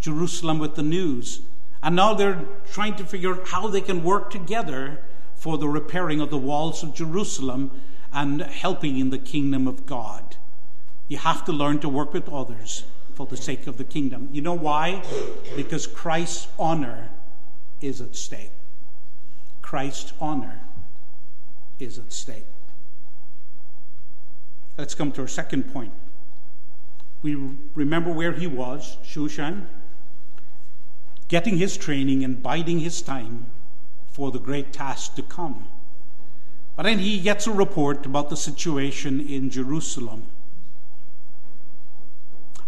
Jerusalem 0.00 0.58
with 0.58 0.74
the 0.74 0.82
news. 0.82 1.42
And 1.80 1.94
now 1.94 2.14
they're 2.14 2.44
trying 2.72 2.96
to 2.96 3.04
figure 3.04 3.34
out 3.34 3.48
how 3.48 3.68
they 3.68 3.80
can 3.80 4.02
work 4.02 4.30
together 4.30 5.04
for 5.36 5.58
the 5.58 5.68
repairing 5.68 6.20
of 6.20 6.30
the 6.30 6.38
walls 6.38 6.82
of 6.82 6.92
Jerusalem 6.92 7.70
and 8.12 8.42
helping 8.42 8.98
in 8.98 9.10
the 9.10 9.18
kingdom 9.18 9.68
of 9.68 9.86
God. 9.86 10.36
You 11.06 11.18
have 11.18 11.44
to 11.44 11.52
learn 11.52 11.78
to 11.80 11.88
work 11.88 12.12
with 12.12 12.28
others 12.28 12.84
for 13.14 13.26
the 13.26 13.36
sake 13.36 13.66
of 13.66 13.76
the 13.76 13.84
kingdom. 13.84 14.28
You 14.32 14.42
know 14.42 14.54
why? 14.54 15.02
Because 15.56 15.86
Christ's 15.86 16.48
honor 16.58 17.10
is 17.80 18.00
at 18.00 18.16
stake. 18.16 18.52
Christ's 19.60 20.12
honor 20.20 20.60
is 21.78 21.98
at 21.98 22.12
stake. 22.12 22.46
Let's 24.78 24.94
come 24.94 25.12
to 25.12 25.22
our 25.22 25.28
second 25.28 25.72
point. 25.72 25.92
We 27.22 27.36
remember 27.74 28.10
where 28.12 28.32
he 28.32 28.46
was, 28.46 28.96
Shushan, 29.04 29.66
getting 31.28 31.56
his 31.56 31.76
training 31.76 32.24
and 32.24 32.42
biding 32.42 32.80
his 32.80 33.00
time 33.00 33.46
for 34.10 34.30
the 34.30 34.38
great 34.38 34.72
task 34.72 35.14
to 35.16 35.22
come. 35.22 35.66
But 36.76 36.84
then 36.84 36.98
he 36.98 37.20
gets 37.20 37.46
a 37.46 37.52
report 37.52 38.06
about 38.06 38.30
the 38.30 38.36
situation 38.36 39.20
in 39.20 39.50
Jerusalem. 39.50 40.24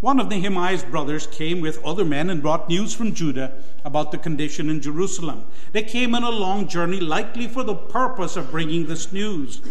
One 0.05 0.21
of 0.21 0.29
Nehemiah's 0.29 0.85
brothers 0.85 1.27
came 1.27 1.63
with 1.63 1.83
other 1.83 2.05
men 2.05 2.29
and 2.29 2.43
brought 2.43 2.69
news 2.69 2.93
from 2.93 3.15
Judah 3.15 3.53
about 3.87 4.13
the 4.13 4.19
condition 4.19 4.69
in 4.69 4.83
Jerusalem. 4.83 5.47
They 5.73 5.83
came 5.83 6.15
on 6.15 6.23
a 6.23 6.29
long 6.29 6.69
journey, 6.69 7.01
likely 7.01 7.49
for 7.49 7.63
the 7.65 7.75
purpose 7.75 8.37
of 8.37 8.51
bringing 8.51 8.85
this 8.85 9.15
news. 9.15 9.63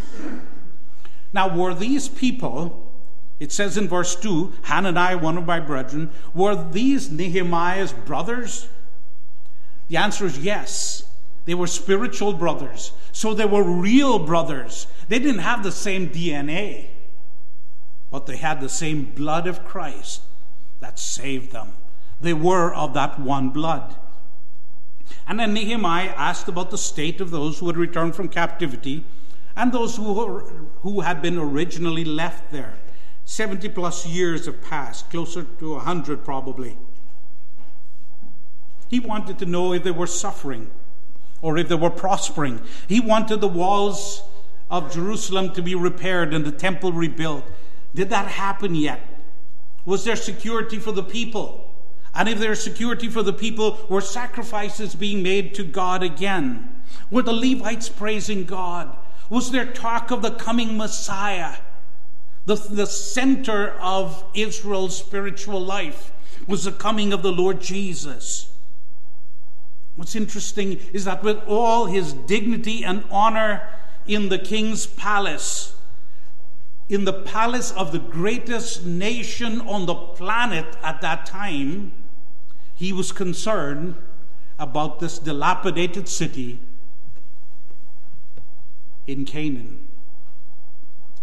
Now, 1.34 1.56
were 1.56 1.76
these 1.76 2.10
people, 2.10 2.92
it 3.40 3.52
says 3.52 3.78
in 3.78 3.88
verse 3.88 4.16
2, 4.16 4.54
Hananiah, 4.64 5.20
one 5.20 5.38
of 5.38 5.46
my 5.46 5.60
brethren, 5.60 6.10
were 6.34 6.56
these 6.56 7.12
Nehemiah's 7.12 7.94
brothers? 7.94 8.68
The 9.88 9.98
answer 9.98 10.26
is 10.26 10.40
yes. 10.40 11.04
They 11.46 11.54
were 11.54 11.68
spiritual 11.68 12.34
brothers. 12.34 12.94
So 13.12 13.36
they 13.36 13.46
were 13.46 13.62
real 13.62 14.18
brothers. 14.18 14.88
They 15.10 15.20
didn't 15.20 15.42
have 15.42 15.62
the 15.62 15.72
same 15.72 16.10
DNA 16.10 16.88
but 18.14 18.28
they 18.28 18.38
had 18.38 18.62
the 18.62 18.70
same 18.70 19.06
blood 19.06 19.48
of 19.48 19.66
Christ 19.66 20.22
that 20.82 21.00
saved 21.00 21.52
them. 21.52 21.74
They 22.22 22.36
were 22.36 22.72
of 22.72 22.94
that 22.94 23.20
one 23.20 23.50
blood. 23.50 23.96
And 25.28 25.40
then 25.40 25.56
Nehemiah 25.56 26.14
asked 26.16 26.48
about 26.48 26.70
the 26.70 26.78
state 26.78 27.20
of 27.20 27.32
those 27.32 27.58
who 27.58 27.66
had 27.66 27.76
returned 27.76 28.16
from 28.16 28.30
captivity 28.30 29.04
and 29.56 29.72
those 29.72 29.96
who, 29.96 30.14
were, 30.14 30.42
who 30.84 31.02
had 31.02 31.24
been 31.24 31.40
originally 31.40 32.06
left 32.06 32.52
there. 32.52 32.76
70 33.26 33.68
plus 33.70 34.06
years 34.06 34.46
have 34.46 34.62
passed, 34.62 35.10
closer 35.10 35.46
to 35.58 35.74
100 35.74 36.24
probably. 36.24 36.78
He 38.90 39.00
wanted 39.00 39.40
to 39.40 39.48
know 39.48 39.74
if 39.74 39.84
they 39.84 39.90
were 39.90 40.06
suffering 40.06 40.70
or 41.42 41.58
if 41.58 41.68
they 41.68 41.74
were 41.74 41.90
prospering. 41.90 42.62
He 42.88 43.00
wanted 43.00 43.42
the 43.42 43.48
walls 43.48 44.22
of 44.70 44.94
Jerusalem 44.94 45.52
to 45.54 45.64
be 45.64 45.74
repaired 45.74 46.32
and 46.32 46.46
the 46.46 46.52
temple 46.52 46.94
rebuilt. 46.94 47.44
Did 47.96 48.10
that 48.10 48.28
happen 48.28 48.76
yet? 48.76 49.02
Was 49.86 50.04
there 50.04 50.16
security 50.16 50.80
for 50.80 50.92
the 50.92 51.04
people? 51.04 51.70
And 52.16 52.30
if 52.30 52.40
there's 52.40 52.64
security 52.64 53.10
for 53.10 53.24
the 53.24 53.34
people, 53.34 53.80
were 53.90 54.02
sacrifices 54.02 54.96
being 54.96 55.24
made 55.24 55.56
to 55.56 55.64
God 55.64 56.04
again? 56.04 56.82
Were 57.10 57.24
the 57.24 57.34
Levites 57.34 57.90
praising 57.90 58.46
God? 58.46 58.96
Was 59.30 59.52
there 59.52 59.66
talk 59.66 60.12
of 60.12 60.22
the 60.22 60.32
coming 60.32 60.78
Messiah? 60.78 61.58
The, 62.46 62.56
the 62.56 62.86
center 62.86 63.72
of 63.80 64.24
Israel's 64.34 64.98
spiritual 64.98 65.62
life 65.62 66.12
was 66.48 66.66
the 66.66 66.72
coming 66.72 67.14
of 67.14 67.24
the 67.24 67.32
Lord 67.32 67.62
Jesus. 67.62 68.52
What's 69.96 70.16
interesting 70.16 70.80
is 70.92 71.06
that 71.06 71.24
with 71.24 71.42
all 71.48 71.86
his 71.86 72.14
dignity 72.14 72.84
and 72.84 73.06
honor 73.10 73.62
in 74.06 74.30
the 74.30 74.40
king's 74.40 74.86
palace, 74.86 75.76
in 76.90 77.06
the 77.06 77.14
palace 77.14 77.72
of 77.72 77.92
the 77.92 78.00
greatest 78.00 78.86
nation 78.86 79.62
on 79.62 79.86
the 79.86 79.96
planet 79.96 80.66
at 80.84 81.02
that 81.02 81.26
time, 81.26 81.92
he 82.76 82.92
was 82.92 83.12
concerned 83.12 83.96
about 84.60 85.00
this 85.00 85.18
dilapidated 85.20 86.08
city 86.08 86.60
in 89.08 89.26
Canaan. 89.26 89.88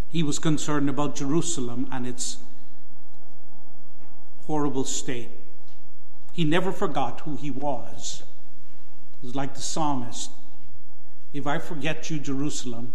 He 0.09 0.23
was 0.23 0.39
concerned 0.39 0.89
about 0.89 1.15
Jerusalem 1.15 1.89
and 1.93 2.07
its 2.07 2.39
horrible 4.47 4.85
state. 4.85 5.31
He 6.33 6.45
never 6.45 6.73
forgot 6.73 7.21
who 7.21 7.37
he 7.37 7.51
was. 7.51 8.23
It 9.23 9.27
was 9.27 9.37
like 9.37 9.55
the 9.55 9.61
psalmist 9.61 10.31
If 11.33 11.47
I 11.47 11.59
forget 11.59 12.11
you, 12.11 12.19
Jerusalem, 12.19 12.93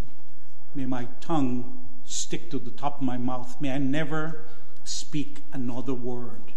may 0.74 0.86
my 0.86 1.08
tongue 1.22 1.85
stick 2.06 2.50
to 2.52 2.60
the 2.60 2.72
top 2.72 2.98
of 2.98 3.02
my 3.02 3.18
mouth. 3.18 3.60
May 3.60 3.72
I 3.72 3.78
never 3.78 4.46
speak 4.84 5.42
another 5.52 5.94
word. 5.94 6.54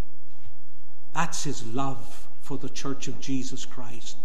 That's 1.15 1.45
his 1.45 1.67
love 1.67 2.29
for 2.43 2.59
the 2.59 2.69
church 2.69 3.09
of 3.09 3.21
Jesus 3.21 3.65
Christ. 3.65 4.17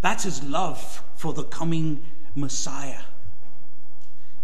That's 0.00 0.24
his 0.24 0.42
love 0.42 1.02
for 1.16 1.32
the 1.32 1.44
coming 1.44 2.02
Messiah. 2.34 3.02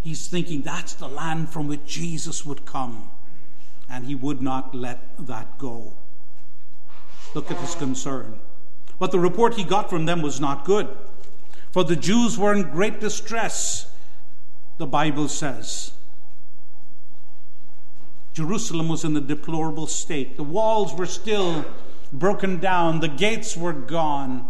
He's 0.01 0.29
thinking 0.29 0.63
that's 0.63 0.95
the 0.95 1.09
land 1.09 1.51
from 1.51 1.67
which 1.67 1.85
Jesus 1.87 2.47
would 2.47 2.65
come, 2.65 3.11
and 3.91 4.07
he 4.07 4.15
would 4.15 4.41
not 4.41 4.75
let 4.75 5.27
that 5.27 5.59
go. 5.59 5.95
Look 7.35 7.51
at 7.51 7.59
his 7.59 7.75
concern. 7.75 8.39
But 8.99 9.11
the 9.13 9.19
report 9.19 9.55
he 9.55 9.65
got 9.65 9.91
from 9.91 10.07
them 10.07 10.23
was 10.23 10.41
not 10.41 10.65
good, 10.65 10.89
for 11.71 11.85
the 11.85 11.97
Jews 11.97 12.39
were 12.39 12.55
in 12.55 12.71
great 12.71 13.01
distress, 13.01 13.91
the 14.79 14.87
Bible 14.87 15.29
says. 15.29 15.93
Jerusalem 18.39 18.89
was 18.89 19.03
in 19.03 19.17
a 19.17 19.21
deplorable 19.21 19.89
state. 19.89 20.37
The 20.37 20.45
walls 20.45 20.95
were 20.95 21.07
still 21.07 21.65
broken 22.13 22.61
down, 22.61 23.01
the 23.01 23.09
gates 23.09 23.57
were 23.57 23.73
gone. 23.73 24.47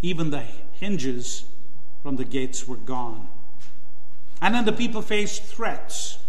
Even 0.00 0.30
the 0.30 0.40
hinges 0.72 1.44
from 2.02 2.16
the 2.16 2.24
gates 2.24 2.66
were 2.66 2.78
gone. 2.78 3.28
And 4.40 4.54
then 4.54 4.64
the 4.64 4.72
people 4.72 5.02
faced 5.02 5.42
threats. 5.42 6.20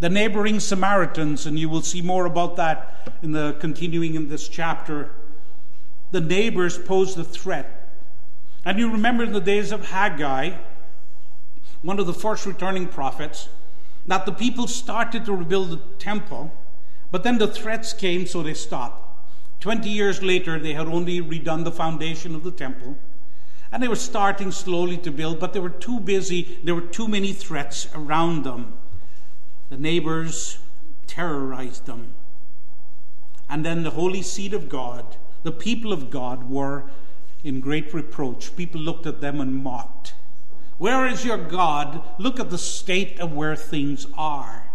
The 0.00 0.08
neighboring 0.08 0.58
Samaritans, 0.58 1.46
and 1.46 1.60
you 1.60 1.68
will 1.68 1.82
see 1.82 2.02
more 2.02 2.26
about 2.26 2.56
that 2.56 3.16
in 3.22 3.30
the 3.30 3.56
continuing 3.60 4.16
in 4.16 4.28
this 4.28 4.48
chapter. 4.48 5.12
The 6.10 6.20
neighbors 6.20 6.76
posed 6.76 7.16
a 7.16 7.22
threat. 7.22 7.88
And 8.64 8.80
you 8.80 8.90
remember 8.90 9.22
in 9.22 9.32
the 9.32 9.40
days 9.40 9.70
of 9.70 9.90
Haggai, 9.90 10.56
one 11.82 12.00
of 12.00 12.06
the 12.08 12.12
first 12.12 12.46
returning 12.46 12.88
prophets, 12.88 13.48
that 14.06 14.26
the 14.26 14.32
people 14.32 14.66
started 14.66 15.24
to 15.24 15.34
rebuild 15.34 15.70
the 15.70 15.80
temple, 15.98 16.52
but 17.10 17.22
then 17.22 17.38
the 17.38 17.48
threats 17.48 17.92
came, 17.92 18.26
so 18.26 18.42
they 18.42 18.54
stopped. 18.54 19.00
Twenty 19.60 19.88
years 19.88 20.22
later, 20.22 20.58
they 20.58 20.74
had 20.74 20.88
only 20.88 21.22
redone 21.22 21.64
the 21.64 21.72
foundation 21.72 22.34
of 22.34 22.44
the 22.44 22.50
temple, 22.50 22.98
and 23.72 23.82
they 23.82 23.88
were 23.88 23.96
starting 23.96 24.50
slowly 24.50 24.98
to 24.98 25.10
build, 25.10 25.40
but 25.40 25.52
they 25.52 25.60
were 25.60 25.70
too 25.70 26.00
busy. 26.00 26.58
There 26.62 26.74
were 26.74 26.80
too 26.80 27.08
many 27.08 27.32
threats 27.32 27.88
around 27.94 28.44
them. 28.44 28.74
The 29.70 29.78
neighbors 29.78 30.58
terrorized 31.06 31.86
them. 31.86 32.14
And 33.48 33.64
then 33.64 33.82
the 33.82 33.90
holy 33.90 34.22
seed 34.22 34.54
of 34.54 34.68
God, 34.68 35.16
the 35.42 35.52
people 35.52 35.92
of 35.92 36.10
God, 36.10 36.48
were 36.48 36.84
in 37.42 37.60
great 37.60 37.92
reproach. 37.92 38.54
People 38.56 38.80
looked 38.80 39.06
at 39.06 39.20
them 39.20 39.40
and 39.40 39.54
mocked. 39.54 40.14
Where 40.84 41.06
is 41.06 41.24
your 41.24 41.38
God? 41.38 42.02
Look 42.18 42.38
at 42.38 42.50
the 42.50 42.58
state 42.58 43.18
of 43.18 43.32
where 43.32 43.56
things 43.56 44.06
are. 44.18 44.70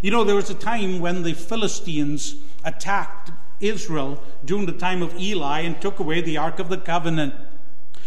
You 0.00 0.10
know, 0.10 0.24
there 0.24 0.34
was 0.34 0.48
a 0.48 0.54
time 0.54 0.98
when 0.98 1.24
the 1.24 1.34
Philistines 1.34 2.36
attacked 2.64 3.32
Israel 3.60 4.22
during 4.46 4.64
the 4.64 4.72
time 4.72 5.02
of 5.02 5.14
Eli 5.20 5.60
and 5.60 5.78
took 5.78 5.98
away 5.98 6.22
the 6.22 6.38
Ark 6.38 6.58
of 6.58 6.70
the 6.70 6.78
Covenant. 6.78 7.34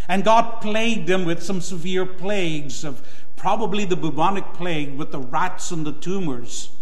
And 0.08 0.24
God 0.24 0.60
plagued 0.60 1.06
them 1.06 1.24
with 1.24 1.40
some 1.40 1.60
severe 1.60 2.04
plagues 2.04 2.82
of 2.82 3.00
probably 3.36 3.84
the 3.84 3.94
bubonic 3.94 4.52
plague 4.54 4.98
with 4.98 5.12
the 5.12 5.20
rats 5.20 5.70
and 5.70 5.86
the 5.86 5.92
tumors. 5.92 6.72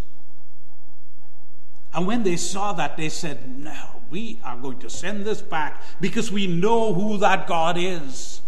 And 1.92 2.06
when 2.06 2.22
they 2.22 2.36
saw 2.36 2.72
that, 2.72 2.96
they 2.96 3.10
said, 3.10 3.58
No, 3.58 4.00
we 4.08 4.40
are 4.42 4.56
going 4.56 4.78
to 4.78 4.88
send 4.88 5.26
this 5.26 5.42
back 5.42 5.82
because 6.00 6.32
we 6.32 6.46
know 6.46 6.94
who 6.94 7.18
that 7.18 7.46
God 7.46 7.76
is 7.76 8.40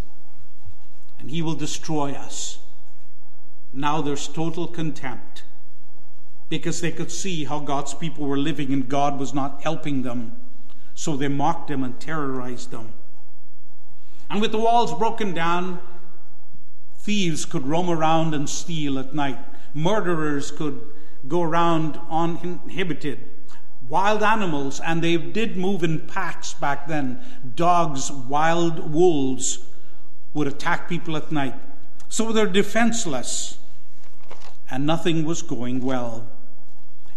and 1.20 1.30
he 1.30 1.42
will 1.42 1.54
destroy 1.54 2.12
us. 2.12 2.58
Now 3.72 4.00
there's 4.00 4.26
total 4.26 4.66
contempt 4.66 5.44
because 6.48 6.80
they 6.80 6.90
could 6.90 7.12
see 7.12 7.44
how 7.44 7.60
God's 7.60 7.94
people 7.94 8.26
were 8.26 8.38
living 8.38 8.72
and 8.72 8.88
God 8.88 9.18
was 9.18 9.32
not 9.32 9.62
helping 9.62 10.02
them. 10.02 10.36
So 10.94 11.16
they 11.16 11.28
mocked 11.28 11.68
them 11.68 11.84
and 11.84 11.98
terrorized 12.00 12.72
them. 12.72 12.92
And 14.28 14.40
with 14.40 14.52
the 14.52 14.58
walls 14.58 14.96
broken 14.98 15.32
down, 15.32 15.80
thieves 16.98 17.44
could 17.44 17.66
roam 17.66 17.88
around 17.88 18.34
and 18.34 18.48
steal 18.48 18.98
at 18.98 19.14
night. 19.14 19.38
Murderers 19.74 20.50
could 20.50 20.80
go 21.28 21.42
around 21.42 22.00
uninhibited. 22.10 23.28
Wild 23.88 24.22
animals, 24.22 24.80
and 24.80 25.02
they 25.02 25.16
did 25.16 25.56
move 25.56 25.82
in 25.82 26.06
packs 26.06 26.54
back 26.54 26.86
then 26.86 27.24
dogs, 27.56 28.10
wild 28.10 28.92
wolves 28.92 29.66
would 30.34 30.46
attack 30.46 30.88
people 30.88 31.16
at 31.16 31.32
night. 31.32 31.54
So 32.08 32.32
they're 32.32 32.46
defenseless, 32.46 33.58
and 34.70 34.86
nothing 34.86 35.24
was 35.24 35.42
going 35.42 35.80
well. 35.80 36.26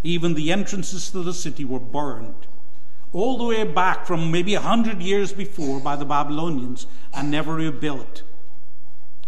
Even 0.02 0.34
the 0.34 0.52
entrances 0.52 1.10
to 1.10 1.22
the 1.22 1.34
city 1.34 1.64
were 1.64 1.80
burned, 1.80 2.46
all 3.12 3.38
the 3.38 3.44
way 3.44 3.64
back 3.64 4.06
from 4.06 4.30
maybe 4.30 4.54
a 4.54 4.60
hundred 4.60 5.00
years 5.02 5.32
before 5.32 5.80
by 5.80 5.96
the 5.96 6.04
Babylonians, 6.04 6.86
and 7.12 7.30
never 7.30 7.54
rebuilt. 7.54 8.22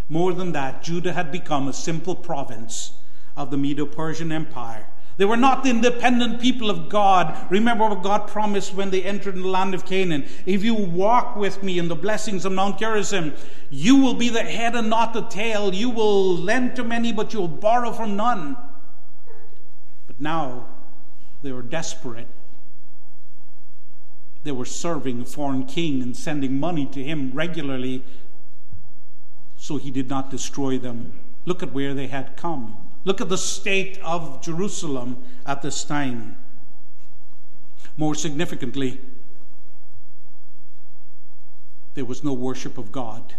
More 0.09 0.33
than 0.33 0.53
that, 0.53 0.83
Judah 0.83 1.13
had 1.13 1.33
become 1.33 1.67
a 1.67 1.73
simple 1.73 2.15
province 2.15 2.93
of 3.37 3.51
the 3.51 3.57
Medo 3.57 3.87
Persian 3.87 4.31
Empire 4.31 4.87
they 5.17 5.25
were 5.25 5.37
not 5.37 5.65
the 5.65 5.71
independent 5.71 6.41
people 6.41 6.69
of 6.69 6.91
God. 6.91 7.35
Remember 7.51 7.89
what 7.89 8.03
God 8.03 8.29
promised 8.29 8.75
when 8.75 8.91
they 8.91 9.03
entered 9.03 9.37
the 9.37 9.49
land 9.49 9.75
of 9.75 9.87
Canaan. 9.87 10.27
If 10.45 10.63
you 10.63 10.75
walk 10.75 11.37
with 11.37 11.63
me 11.63 11.79
in 11.79 11.89
the 11.89 11.97
blessings 11.97 12.45
of 12.45 12.53
Mount 12.53 12.79
Gerizim, 12.79 13.33
you 13.71 13.97
will 13.97 14.15
be 14.15 14.29
the 14.29 14.43
head 14.43 14.75
and 14.75 14.91
not 14.91 15.15
the 15.15 15.23
tail. 15.23 15.75
You 15.75 15.89
will 15.89 16.37
lend 16.37 16.77
to 16.77 16.85
many, 16.85 17.13
but 17.13 17.33
you 17.33 17.41
will 17.41 17.49
borrow 17.49 17.93
from 17.93 18.15
none. 18.17 18.59
But 20.07 20.21
now 20.21 20.67
they 21.43 21.53
were 21.53 21.63
desperate. 21.63 22.29
They 24.45 24.53
were 24.53 24.67
serving 24.67 25.23
a 25.23 25.25
foreign 25.25 25.65
king 25.65 26.03
and 26.03 26.15
sending 26.15 26.61
money 26.61 26.87
to 26.87 27.03
him 27.03 27.33
regularly 27.33 28.05
so 29.57 29.79
he 29.79 29.91
did 29.91 30.09
not 30.09 30.31
destroy 30.31 30.79
them. 30.79 31.13
Look 31.47 31.63
at 31.63 31.73
where 31.73 31.95
they 31.95 32.07
had 32.07 32.37
come. 32.37 32.86
Look 33.07 33.21
at 33.21 33.29
the 33.29 33.39
state 33.39 34.01
of 34.03 34.43
Jerusalem 34.43 35.23
at 35.47 35.63
this 35.63 35.85
time. 35.85 36.37
More 37.97 38.17
significantly, 38.17 39.01
there 41.95 42.05
was 42.05 42.25
no 42.25 42.33
worship 42.33 42.77
of 42.77 42.91
God, 42.91 43.35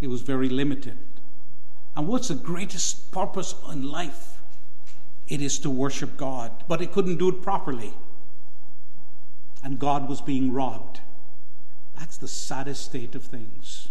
it 0.00 0.06
was 0.06 0.22
very 0.22 0.48
limited. 0.48 0.96
And 1.94 2.08
what's 2.08 2.28
the 2.28 2.34
greatest 2.34 3.12
purpose 3.12 3.54
in 3.70 3.82
life? 3.90 4.40
It 5.28 5.42
is 5.42 5.58
to 5.58 5.68
worship 5.68 6.16
God, 6.16 6.50
but 6.66 6.80
it 6.80 6.92
couldn't 6.92 7.18
do 7.18 7.28
it 7.28 7.42
properly. 7.42 7.92
And 9.62 9.78
God 9.78 10.08
was 10.08 10.22
being 10.22 10.50
robbed. 10.50 11.00
That's 11.98 12.16
the 12.16 12.28
saddest 12.28 12.86
state 12.86 13.14
of 13.14 13.22
things. 13.22 13.88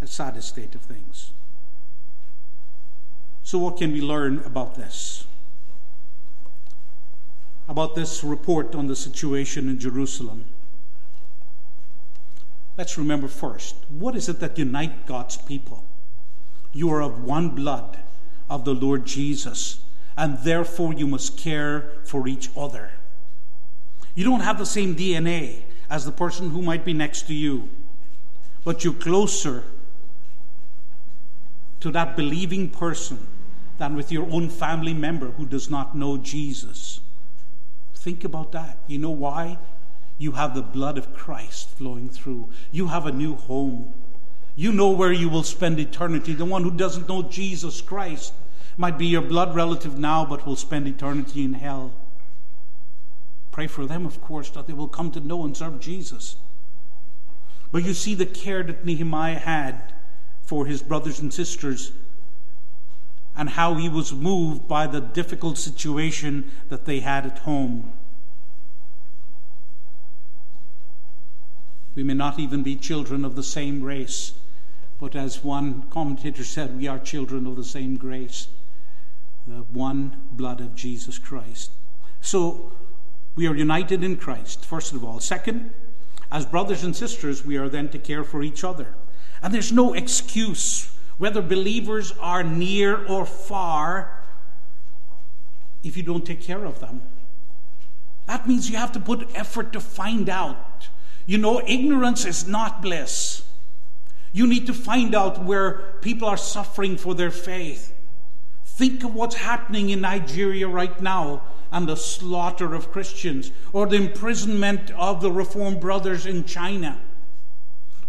The 0.00 0.06
saddest 0.06 0.48
state 0.48 0.74
of 0.74 0.82
things. 0.82 1.32
So, 3.50 3.58
what 3.58 3.78
can 3.78 3.90
we 3.90 4.00
learn 4.00 4.38
about 4.46 4.76
this? 4.76 5.24
About 7.68 7.96
this 7.96 8.22
report 8.22 8.76
on 8.76 8.86
the 8.86 8.94
situation 8.94 9.68
in 9.68 9.80
Jerusalem? 9.80 10.44
Let's 12.78 12.96
remember 12.96 13.26
first 13.26 13.74
what 13.88 14.14
is 14.14 14.28
it 14.28 14.38
that 14.38 14.56
unites 14.56 15.02
God's 15.04 15.36
people? 15.36 15.82
You 16.72 16.90
are 16.90 17.02
of 17.02 17.24
one 17.24 17.48
blood 17.48 17.98
of 18.48 18.64
the 18.64 18.72
Lord 18.72 19.04
Jesus, 19.04 19.80
and 20.16 20.38
therefore 20.44 20.94
you 20.94 21.08
must 21.08 21.36
care 21.36 21.90
for 22.04 22.28
each 22.28 22.50
other. 22.56 22.92
You 24.14 24.22
don't 24.22 24.42
have 24.42 24.58
the 24.58 24.64
same 24.64 24.94
DNA 24.94 25.62
as 25.90 26.04
the 26.04 26.12
person 26.12 26.50
who 26.50 26.62
might 26.62 26.84
be 26.84 26.92
next 26.92 27.26
to 27.26 27.34
you, 27.34 27.68
but 28.62 28.84
you're 28.84 28.94
closer 28.94 29.64
to 31.80 31.90
that 31.90 32.14
believing 32.14 32.70
person 32.70 33.26
than 33.80 33.96
with 33.96 34.12
your 34.12 34.30
own 34.30 34.50
family 34.50 34.92
member 34.92 35.30
who 35.32 35.46
does 35.46 35.70
not 35.70 35.96
know 35.96 36.18
Jesus. 36.18 37.00
Think 37.94 38.24
about 38.24 38.52
that. 38.52 38.76
You 38.86 38.98
know 38.98 39.10
why? 39.10 39.58
You 40.18 40.32
have 40.32 40.54
the 40.54 40.60
blood 40.60 40.98
of 40.98 41.14
Christ 41.14 41.70
flowing 41.70 42.10
through. 42.10 42.50
You 42.70 42.88
have 42.88 43.06
a 43.06 43.12
new 43.12 43.36
home. 43.36 43.94
You 44.54 44.70
know 44.70 44.90
where 44.90 45.12
you 45.12 45.30
will 45.30 45.42
spend 45.42 45.80
eternity. 45.80 46.34
The 46.34 46.44
one 46.44 46.62
who 46.62 46.70
doesn't 46.70 47.08
know 47.08 47.22
Jesus 47.22 47.80
Christ 47.80 48.34
might 48.76 48.98
be 48.98 49.06
your 49.06 49.22
blood 49.22 49.54
relative 49.54 49.98
now, 49.98 50.26
but 50.26 50.46
will 50.46 50.56
spend 50.56 50.86
eternity 50.86 51.42
in 51.42 51.54
hell. 51.54 51.94
Pray 53.50 53.66
for 53.66 53.86
them, 53.86 54.04
of 54.04 54.20
course, 54.20 54.50
that 54.50 54.66
they 54.66 54.74
will 54.74 54.88
come 54.88 55.10
to 55.12 55.20
know 55.20 55.42
and 55.46 55.56
serve 55.56 55.80
Jesus. 55.80 56.36
But 57.72 57.84
you 57.84 57.94
see 57.94 58.14
the 58.14 58.26
care 58.26 58.62
that 58.62 58.84
Nehemiah 58.84 59.38
had 59.38 59.94
for 60.42 60.66
his 60.66 60.82
brothers 60.82 61.20
and 61.20 61.32
sisters 61.32 61.92
and 63.36 63.50
how 63.50 63.74
he 63.74 63.88
was 63.88 64.12
moved 64.12 64.66
by 64.68 64.86
the 64.86 65.00
difficult 65.00 65.58
situation 65.58 66.50
that 66.68 66.84
they 66.84 67.00
had 67.00 67.24
at 67.26 67.38
home. 67.38 67.92
We 71.94 72.02
may 72.02 72.14
not 72.14 72.38
even 72.38 72.62
be 72.62 72.76
children 72.76 73.24
of 73.24 73.36
the 73.36 73.42
same 73.42 73.82
race, 73.82 74.32
but 74.98 75.16
as 75.16 75.42
one 75.42 75.84
commentator 75.90 76.44
said, 76.44 76.76
we 76.76 76.86
are 76.86 76.98
children 76.98 77.46
of 77.46 77.56
the 77.56 77.64
same 77.64 77.96
grace, 77.96 78.48
the 79.46 79.62
one 79.72 80.16
blood 80.32 80.60
of 80.60 80.74
Jesus 80.74 81.18
Christ. 81.18 81.70
So, 82.20 82.72
We 83.36 83.46
are 83.46 83.54
united 83.54 84.02
in 84.02 84.16
Christ, 84.16 84.64
first 84.64 84.92
of 84.92 85.04
all. 85.04 85.20
Second, 85.20 85.72
as 86.30 86.44
brothers 86.44 86.84
and 86.84 86.94
sisters, 86.94 87.44
we 87.44 87.56
are 87.56 87.68
then 87.68 87.88
to 87.90 87.98
care 87.98 88.24
for 88.24 88.42
each 88.42 88.64
other. 88.64 88.94
And 89.42 89.54
there's 89.54 89.72
no 89.72 89.94
excuse, 89.94 90.90
whether 91.20 91.42
believers 91.42 92.14
are 92.18 92.42
near 92.42 93.04
or 93.04 93.26
far, 93.26 94.22
if 95.82 95.94
you 95.94 96.02
don't 96.02 96.24
take 96.24 96.40
care 96.40 96.64
of 96.64 96.80
them. 96.80 97.02
That 98.24 98.48
means 98.48 98.70
you 98.70 98.78
have 98.78 98.92
to 98.92 99.00
put 99.00 99.28
effort 99.34 99.74
to 99.74 99.80
find 99.80 100.30
out. 100.30 100.88
You 101.26 101.36
know, 101.36 101.60
ignorance 101.66 102.24
is 102.24 102.48
not 102.48 102.80
bliss. 102.80 103.42
You 104.32 104.46
need 104.46 104.66
to 104.68 104.72
find 104.72 105.14
out 105.14 105.44
where 105.44 105.92
people 106.00 106.26
are 106.26 106.38
suffering 106.38 106.96
for 106.96 107.14
their 107.14 107.30
faith. 107.30 107.94
Think 108.64 109.04
of 109.04 109.14
what's 109.14 109.36
happening 109.36 109.90
in 109.90 110.00
Nigeria 110.00 110.68
right 110.68 111.02
now 111.02 111.42
and 111.70 111.86
the 111.86 111.96
slaughter 111.96 112.74
of 112.74 112.90
Christians, 112.90 113.52
or 113.74 113.86
the 113.86 113.96
imprisonment 113.96 114.90
of 114.92 115.20
the 115.20 115.30
Reformed 115.30 115.80
brothers 115.80 116.24
in 116.24 116.46
China. 116.46 116.98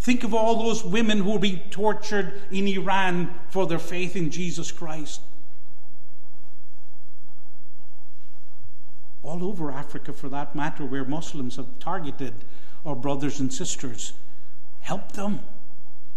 Think 0.02 0.24
of 0.24 0.34
all 0.34 0.64
those 0.64 0.84
women 0.84 1.20
who 1.20 1.36
are 1.36 1.40
being 1.40 1.60
tortured 1.70 2.42
in 2.50 2.68
Iran 2.68 3.36
for 3.50 3.68
their 3.68 3.78
faith 3.78 4.16
in 4.16 4.32
Jesus 4.32 4.72
Christ. 4.72 5.22
All 9.22 9.44
over 9.44 9.70
Africa, 9.70 10.12
for 10.12 10.28
that 10.30 10.56
matter, 10.56 10.84
where 10.84 11.06
Muslims 11.06 11.58
have 11.58 11.78
targeted 11.78 12.34
our 12.84 12.96
brothers 12.96 13.40
and 13.40 13.54
sisters. 13.54 14.14
Help 14.80 15.12
them. 15.12 15.42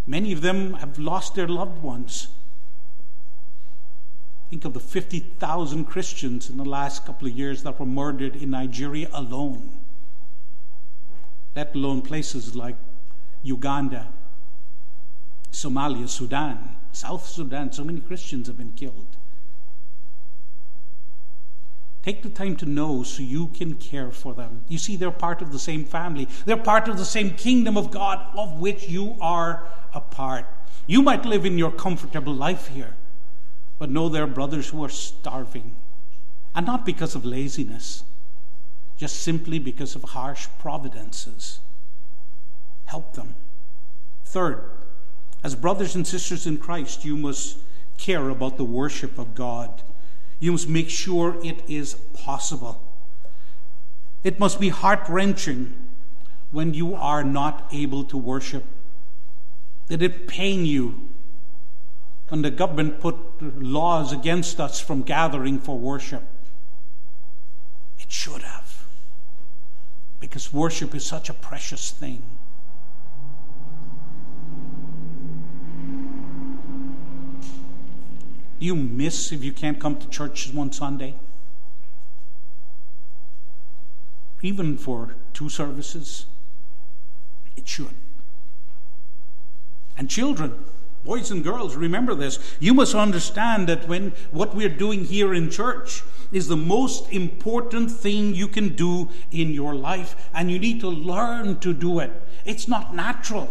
Many 0.06 0.32
of 0.32 0.40
them 0.40 0.72
have 0.74 0.98
lost 0.98 1.34
their 1.34 1.46
loved 1.46 1.82
ones. 1.82 2.28
Think 4.48 4.64
of 4.64 4.72
the 4.72 4.80
50,000 4.80 5.84
Christians 5.84 6.48
in 6.48 6.56
the 6.56 6.64
last 6.64 7.04
couple 7.04 7.28
of 7.28 7.34
years 7.34 7.62
that 7.64 7.78
were 7.78 7.84
murdered 7.84 8.34
in 8.34 8.52
Nigeria 8.52 9.10
alone, 9.12 9.78
let 11.54 11.74
alone 11.74 12.00
places 12.00 12.56
like 12.56 12.76
Uganda, 13.44 14.08
Somalia, 15.52 16.08
Sudan, 16.08 16.76
South 16.92 17.28
Sudan. 17.28 17.70
So 17.72 17.84
many 17.84 18.00
Christians 18.00 18.48
have 18.48 18.56
been 18.56 18.72
killed. 18.72 19.16
Take 22.02 22.22
the 22.22 22.28
time 22.28 22.56
to 22.56 22.66
know 22.66 23.02
so 23.02 23.22
you 23.22 23.48
can 23.48 23.74
care 23.74 24.10
for 24.10 24.34
them. 24.34 24.64
You 24.68 24.78
see, 24.78 24.96
they're 24.96 25.10
part 25.10 25.40
of 25.40 25.52
the 25.52 25.58
same 25.58 25.84
family, 25.84 26.28
they're 26.44 26.56
part 26.56 26.88
of 26.88 26.98
the 26.98 27.04
same 27.04 27.30
kingdom 27.30 27.76
of 27.76 27.90
God 27.90 28.26
of 28.36 28.60
which 28.60 28.88
you 28.88 29.16
are 29.20 29.66
a 29.94 30.00
part. 30.00 30.46
You 30.86 31.02
might 31.02 31.24
live 31.24 31.46
in 31.46 31.56
your 31.56 31.70
comfortable 31.70 32.34
life 32.34 32.68
here, 32.68 32.94
but 33.78 33.90
know 33.90 34.08
there 34.08 34.24
are 34.24 34.26
brothers 34.26 34.68
who 34.68 34.84
are 34.84 34.90
starving. 34.90 35.76
And 36.54 36.66
not 36.66 36.84
because 36.84 37.14
of 37.14 37.24
laziness, 37.24 38.04
just 38.96 39.20
simply 39.20 39.58
because 39.58 39.96
of 39.96 40.02
harsh 40.02 40.46
providences. 40.58 41.60
Help 42.86 43.14
them. 43.14 43.34
Third, 44.24 44.70
as 45.42 45.54
brothers 45.54 45.94
and 45.94 46.06
sisters 46.06 46.46
in 46.46 46.58
Christ, 46.58 47.04
you 47.04 47.16
must 47.16 47.58
care 47.98 48.28
about 48.28 48.56
the 48.56 48.64
worship 48.64 49.18
of 49.18 49.34
God. 49.34 49.82
You 50.40 50.52
must 50.52 50.68
make 50.68 50.90
sure 50.90 51.38
it 51.44 51.62
is 51.68 51.94
possible. 52.14 52.82
It 54.22 54.38
must 54.38 54.58
be 54.58 54.70
heart 54.70 55.08
wrenching 55.08 55.74
when 56.50 56.74
you 56.74 56.94
are 56.94 57.22
not 57.22 57.68
able 57.72 58.04
to 58.04 58.16
worship. 58.16 58.64
Did 59.88 60.02
it 60.02 60.26
pain 60.26 60.64
you 60.64 61.10
when 62.28 62.42
the 62.42 62.50
government 62.50 63.00
put 63.00 63.16
laws 63.62 64.12
against 64.12 64.60
us 64.60 64.80
from 64.80 65.02
gathering 65.02 65.58
for 65.58 65.78
worship. 65.78 66.22
It 67.98 68.10
should 68.10 68.42
have. 68.42 68.86
Because 70.20 70.52
worship 70.52 70.94
is 70.94 71.04
such 71.04 71.28
a 71.28 71.34
precious 71.34 71.90
thing. 71.90 72.22
You 78.58 78.74
miss 78.74 79.32
if 79.32 79.44
you 79.44 79.52
can't 79.52 79.80
come 79.80 79.96
to 79.96 80.08
church 80.08 80.52
one 80.52 80.72
Sunday? 80.72 81.14
Even 84.42 84.76
for 84.76 85.14
two 85.32 85.48
services? 85.48 86.26
It 87.56 87.66
should. 87.66 87.94
And 89.96 90.10
children, 90.10 90.64
Boys 91.04 91.30
and 91.30 91.44
girls, 91.44 91.76
remember 91.76 92.14
this. 92.14 92.38
You 92.60 92.72
must 92.72 92.94
understand 92.94 93.68
that 93.68 93.86
when 93.86 94.12
what 94.30 94.54
we're 94.54 94.70
doing 94.70 95.04
here 95.04 95.34
in 95.34 95.50
church 95.50 96.02
is 96.32 96.48
the 96.48 96.56
most 96.56 97.12
important 97.12 97.90
thing 97.90 98.34
you 98.34 98.48
can 98.48 98.74
do 98.74 99.10
in 99.30 99.52
your 99.52 99.74
life, 99.74 100.30
and 100.32 100.50
you 100.50 100.58
need 100.58 100.80
to 100.80 100.88
learn 100.88 101.60
to 101.60 101.74
do 101.74 101.98
it. 101.98 102.10
It's 102.46 102.68
not 102.68 102.94
natural. 102.94 103.50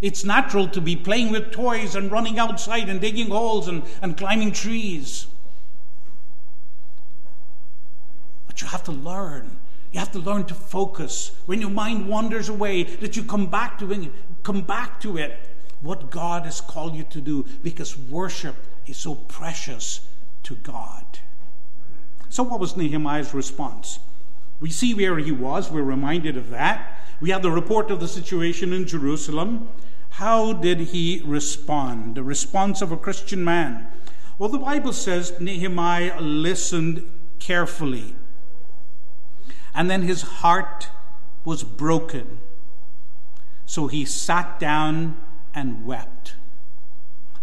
It's 0.00 0.24
natural 0.24 0.68
to 0.68 0.80
be 0.80 0.96
playing 0.96 1.32
with 1.32 1.52
toys 1.52 1.94
and 1.94 2.10
running 2.10 2.38
outside 2.38 2.88
and 2.88 3.00
digging 3.00 3.30
holes 3.30 3.68
and, 3.68 3.82
and 4.02 4.16
climbing 4.16 4.52
trees. 4.52 5.26
But 8.46 8.60
you 8.60 8.68
have 8.68 8.84
to 8.84 8.92
learn. 8.92 9.56
You 9.92 10.00
have 10.00 10.12
to 10.12 10.18
learn 10.18 10.44
to 10.44 10.54
focus. 10.54 11.30
When 11.46 11.60
your 11.60 11.70
mind 11.70 12.08
wanders 12.08 12.48
away, 12.48 12.82
that 12.82 13.16
you 13.16 13.22
come 13.22 13.46
back 13.46 13.78
to 13.78 13.92
it, 13.92 14.12
come 14.42 14.62
back 14.62 15.00
to 15.00 15.16
it 15.16 15.38
what 15.80 16.10
God 16.10 16.44
has 16.44 16.60
called 16.60 16.94
you 16.94 17.04
to 17.04 17.20
do 17.20 17.44
because 17.62 17.96
worship 17.96 18.56
is 18.86 18.96
so 18.96 19.14
precious 19.14 20.00
to 20.44 20.56
God. 20.56 21.04
So, 22.28 22.42
what 22.42 22.60
was 22.60 22.76
Nehemiah's 22.76 23.32
response? 23.34 23.98
We 24.60 24.70
see 24.70 24.94
where 24.94 25.18
he 25.18 25.32
was, 25.32 25.70
we're 25.70 25.82
reminded 25.82 26.36
of 26.36 26.50
that. 26.50 27.00
We 27.20 27.30
have 27.30 27.42
the 27.42 27.50
report 27.50 27.90
of 27.90 28.00
the 28.00 28.08
situation 28.08 28.72
in 28.72 28.86
Jerusalem. 28.86 29.68
How 30.16 30.54
did 30.54 30.80
he 30.80 31.20
respond? 31.26 32.14
The 32.14 32.22
response 32.22 32.80
of 32.80 32.90
a 32.90 32.96
Christian 32.96 33.44
man. 33.44 33.86
Well, 34.38 34.48
the 34.48 34.56
Bible 34.56 34.94
says 34.94 35.38
Nehemiah 35.38 36.22
listened 36.22 37.06
carefully, 37.38 38.16
and 39.74 39.90
then 39.90 40.00
his 40.00 40.22
heart 40.22 40.88
was 41.44 41.64
broken. 41.64 42.38
So 43.66 43.88
he 43.88 44.06
sat 44.06 44.58
down 44.58 45.18
and 45.54 45.84
wept. 45.84 46.36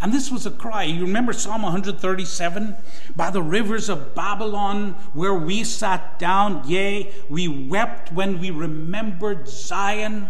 And 0.01 0.12
this 0.12 0.31
was 0.31 0.47
a 0.47 0.51
cry. 0.51 0.81
You 0.81 1.03
remember 1.03 1.31
Psalm 1.31 1.62
137? 1.62 2.75
By 3.15 3.29
the 3.29 3.43
rivers 3.43 3.88
of 3.88 4.15
Babylon, 4.15 4.93
where 5.13 5.36
we 5.36 5.63
sat 5.63 6.17
down, 6.17 6.67
yea, 6.67 7.12
we 7.29 7.47
wept 7.47 8.12
when 8.12 8.39
we 8.39 8.49
remembered 8.49 9.47
Zion. 9.47 10.29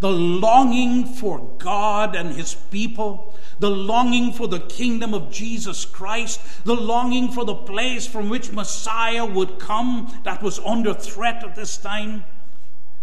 The 0.00 0.10
longing 0.10 1.06
for 1.06 1.54
God 1.58 2.14
and 2.14 2.34
His 2.34 2.54
people, 2.54 3.34
the 3.58 3.70
longing 3.70 4.32
for 4.32 4.46
the 4.46 4.60
kingdom 4.60 5.14
of 5.14 5.30
Jesus 5.30 5.84
Christ, 5.84 6.40
the 6.64 6.76
longing 6.76 7.32
for 7.32 7.44
the 7.44 7.54
place 7.54 8.06
from 8.06 8.28
which 8.28 8.52
Messiah 8.52 9.24
would 9.24 9.58
come 9.58 10.20
that 10.24 10.42
was 10.42 10.58
under 10.58 10.92
threat 10.92 11.42
at 11.42 11.54
this 11.54 11.78
time. 11.78 12.24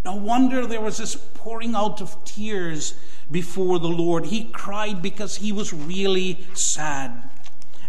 No 0.05 0.15
wonder 0.15 0.67
there 0.67 0.81
was 0.81 0.97
this 0.97 1.15
pouring 1.15 1.75
out 1.75 2.01
of 2.01 2.23
tears 2.25 2.93
before 3.31 3.79
the 3.79 3.87
Lord. 3.87 4.27
He 4.27 4.45
cried 4.45 5.01
because 5.01 5.37
he 5.37 5.51
was 5.51 5.73
really 5.73 6.45
sad. 6.53 7.29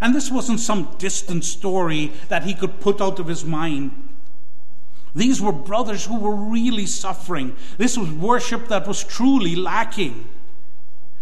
And 0.00 0.14
this 0.14 0.30
wasn't 0.30 0.60
some 0.60 0.94
distant 0.98 1.44
story 1.44 2.12
that 2.28 2.44
he 2.44 2.54
could 2.54 2.80
put 2.80 3.00
out 3.00 3.18
of 3.18 3.26
his 3.26 3.44
mind. 3.44 4.13
These 5.14 5.40
were 5.40 5.53
brothers 5.53 6.05
who 6.05 6.18
were 6.18 6.35
really 6.35 6.87
suffering. 6.87 7.55
This 7.79 7.96
was 7.96 8.11
worship 8.11 8.68
that 8.68 8.87
was 8.87 9.05
truly 9.05 9.55
lacking. 9.55 10.29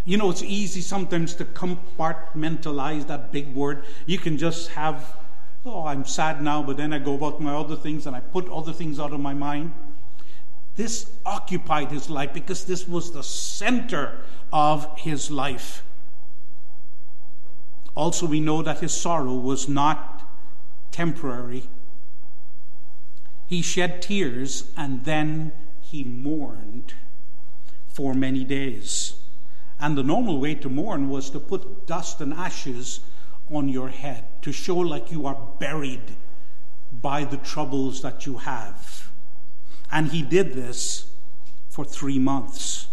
You 0.05 0.17
know, 0.17 0.31
it's 0.31 0.43
easy 0.43 0.81
sometimes 0.81 1.35
to 1.35 1.45
compartmentalize 1.45 3.07
that 3.07 3.33
big 3.33 3.55
word. 3.55 3.85
You 4.07 4.19
can 4.19 4.39
just 4.39 4.71
have, 4.71 5.17
oh, 5.65 5.87
I'm 5.87 6.05
sad 6.05 6.43
now, 6.43 6.63
but 6.63 6.77
then 6.77 6.93
I 6.93 6.99
go 6.99 7.15
about 7.15 7.41
my 7.41 7.55
other 7.55 7.77
things 7.77 8.07
and 8.07 8.17
I 8.17 8.21
put 8.21 8.49
other 8.49 8.73
things 8.73 8.99
out 8.99 9.13
of 9.13 9.21
my 9.21 9.35
mind. 9.35 9.73
This 10.75 11.11
occupied 11.27 11.91
his 11.91 12.09
life 12.09 12.33
because 12.33 12.65
this 12.65 12.89
was 12.89 13.13
the 13.13 13.23
center 13.23 14.21
of 14.53 14.99
his 14.99 15.31
life. 15.31 15.85
Also, 17.95 18.27
we 18.27 18.41
know 18.41 18.63
that 18.63 18.81
his 18.81 18.93
sorrow 18.93 19.35
was 19.35 19.69
not 19.69 20.27
temporary. 20.91 21.69
He 23.53 23.61
shed 23.61 24.01
tears 24.01 24.71
and 24.79 25.05
then 25.05 25.53
he 25.83 26.05
mourned 26.05 26.95
for 27.87 28.15
many 28.15 28.45
days. 28.45 29.17
And 29.79 29.95
the 29.95 30.03
normal 30.03 30.41
way 30.41 30.55
to 30.55 30.71
mourn 30.71 31.11
was 31.11 31.29
to 31.29 31.39
put 31.39 31.87
dust 31.87 32.23
and 32.23 32.33
ashes 32.33 33.01
on 33.53 33.69
your 33.69 33.91
head 33.91 34.25
to 34.41 34.53
show 34.53 34.79
like 34.79 35.13
you 35.13 35.27
are 35.27 35.37
buried 35.59 36.17
by 36.91 37.25
the 37.25 37.37
troubles 37.37 38.01
that 38.01 38.25
you 38.25 38.39
have. 38.39 39.11
And 39.91 40.13
he 40.13 40.23
did 40.23 40.55
this 40.55 41.11
for 41.69 41.85
three 41.85 42.19
months. 42.19 42.87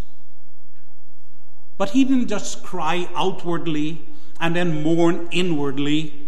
But 1.77 1.91
he 1.91 2.03
didn't 2.03 2.27
just 2.27 2.63
cry 2.63 3.07
outwardly 3.15 4.09
and 4.41 4.57
then 4.57 4.83
mourn 4.83 5.29
inwardly. 5.31 6.27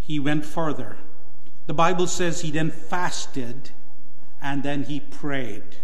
He 0.00 0.18
went 0.18 0.46
further. 0.46 0.96
The 1.68 1.74
Bible 1.74 2.06
says 2.06 2.40
he 2.40 2.50
then 2.50 2.70
fasted 2.70 3.72
and 4.40 4.62
then 4.62 4.84
he 4.84 5.00
prayed. 5.00 5.76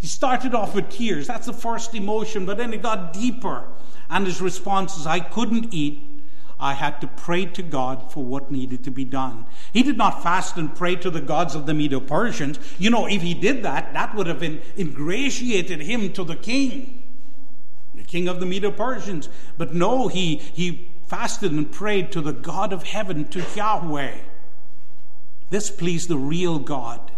He 0.00 0.08
started 0.08 0.52
off 0.52 0.74
with 0.74 0.90
tears. 0.90 1.28
That's 1.28 1.46
the 1.46 1.52
first 1.52 1.94
emotion, 1.94 2.44
but 2.44 2.58
then 2.58 2.74
it 2.74 2.82
got 2.82 3.12
deeper. 3.12 3.68
And 4.10 4.26
his 4.26 4.40
response 4.40 4.98
is, 4.98 5.06
I 5.06 5.20
couldn't 5.20 5.72
eat. 5.72 6.02
I 6.58 6.74
had 6.74 7.00
to 7.02 7.06
pray 7.06 7.46
to 7.46 7.62
God 7.62 8.10
for 8.10 8.24
what 8.24 8.50
needed 8.50 8.82
to 8.82 8.90
be 8.90 9.04
done. 9.04 9.46
He 9.72 9.84
did 9.84 9.96
not 9.96 10.24
fast 10.24 10.56
and 10.56 10.74
pray 10.74 10.96
to 10.96 11.10
the 11.10 11.20
gods 11.20 11.54
of 11.54 11.66
the 11.66 11.74
Medo 11.74 12.00
Persians. 12.00 12.58
You 12.76 12.90
know, 12.90 13.06
if 13.06 13.22
he 13.22 13.32
did 13.32 13.62
that, 13.62 13.92
that 13.92 14.12
would 14.16 14.26
have 14.26 14.42
ingratiated 14.42 15.82
him 15.82 16.12
to 16.14 16.24
the 16.24 16.36
king, 16.36 17.04
the 17.94 18.02
king 18.02 18.26
of 18.26 18.40
the 18.40 18.46
Medo 18.46 18.72
Persians. 18.72 19.28
But 19.56 19.72
no, 19.72 20.08
he, 20.08 20.36
he 20.36 20.90
fasted 21.06 21.52
and 21.52 21.70
prayed 21.70 22.10
to 22.10 22.20
the 22.20 22.32
God 22.32 22.72
of 22.72 22.82
heaven, 22.82 23.28
to 23.28 23.44
Yahweh. 23.54 24.16
This 25.50 25.70
pleased 25.70 26.08
the 26.08 26.16
real 26.16 26.58
God. 26.58 27.10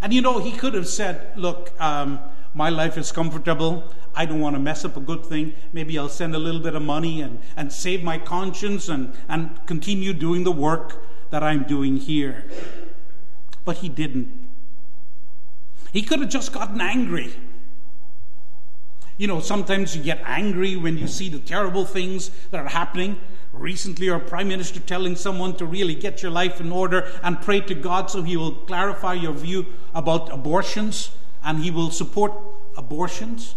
And 0.00 0.12
you 0.12 0.20
know, 0.20 0.40
he 0.40 0.52
could 0.52 0.74
have 0.74 0.88
said, 0.88 1.32
Look, 1.36 1.72
um, 1.80 2.18
my 2.54 2.68
life 2.68 2.98
is 2.98 3.12
comfortable. 3.12 3.92
I 4.14 4.26
don't 4.26 4.40
want 4.40 4.56
to 4.56 4.60
mess 4.60 4.84
up 4.84 4.96
a 4.96 5.00
good 5.00 5.24
thing. 5.24 5.54
Maybe 5.72 5.98
I'll 5.98 6.08
send 6.08 6.34
a 6.34 6.38
little 6.38 6.60
bit 6.60 6.74
of 6.74 6.82
money 6.82 7.22
and, 7.22 7.40
and 7.56 7.72
save 7.72 8.02
my 8.02 8.18
conscience 8.18 8.88
and, 8.88 9.14
and 9.28 9.64
continue 9.66 10.12
doing 10.12 10.44
the 10.44 10.52
work 10.52 11.02
that 11.30 11.42
I'm 11.42 11.62
doing 11.62 11.96
here. 11.96 12.44
But 13.64 13.78
he 13.78 13.88
didn't. 13.88 14.28
He 15.92 16.02
could 16.02 16.20
have 16.20 16.28
just 16.28 16.52
gotten 16.52 16.80
angry. 16.80 17.34
You 19.16 19.28
know, 19.28 19.40
sometimes 19.40 19.96
you 19.96 20.02
get 20.02 20.20
angry 20.24 20.76
when 20.76 20.98
you 20.98 21.06
see 21.06 21.28
the 21.28 21.38
terrible 21.38 21.84
things 21.84 22.30
that 22.50 22.60
are 22.60 22.68
happening. 22.68 23.20
Recently, 23.52 24.08
our 24.08 24.18
Prime 24.18 24.48
Minister 24.48 24.80
telling 24.80 25.14
someone 25.14 25.56
to 25.56 25.66
really 25.66 25.94
get 25.94 26.22
your 26.22 26.32
life 26.32 26.60
in 26.60 26.72
order 26.72 27.10
and 27.22 27.40
pray 27.40 27.60
to 27.60 27.74
God 27.74 28.10
so 28.10 28.22
He 28.22 28.36
will 28.36 28.52
clarify 28.52 29.14
your 29.14 29.32
view 29.32 29.66
about 29.94 30.32
abortions 30.32 31.10
and 31.44 31.58
He 31.62 31.70
will 31.70 31.90
support 31.90 32.32
abortions. 32.76 33.54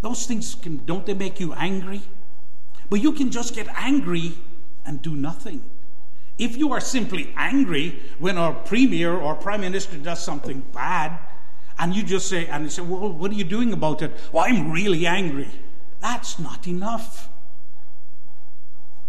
Those 0.00 0.26
things 0.26 0.54
can, 0.54 0.84
don't 0.86 1.04
they 1.06 1.14
make 1.14 1.40
you 1.40 1.52
angry? 1.54 2.02
But 2.88 3.00
you 3.00 3.12
can 3.12 3.30
just 3.30 3.54
get 3.54 3.66
angry 3.74 4.34
and 4.86 5.02
do 5.02 5.14
nothing. 5.14 5.68
If 6.38 6.56
you 6.56 6.72
are 6.72 6.80
simply 6.80 7.34
angry 7.36 7.98
when 8.18 8.38
our 8.38 8.54
premier 8.54 9.12
or 9.12 9.34
prime 9.34 9.60
minister 9.60 9.96
does 9.96 10.22
something 10.22 10.62
bad, 10.72 11.18
and 11.80 11.94
you 11.94 12.02
just 12.02 12.28
say, 12.28 12.46
and 12.46 12.64
you 12.64 12.70
say, 12.70 12.82
well, 12.82 13.12
what 13.12 13.30
are 13.30 13.34
you 13.34 13.44
doing 13.44 13.72
about 13.72 14.02
it? 14.02 14.12
Well, 14.32 14.44
I'm 14.44 14.70
really 14.70 15.06
angry. 15.06 15.48
That's 16.00 16.38
not 16.38 16.66
enough. 16.66 17.28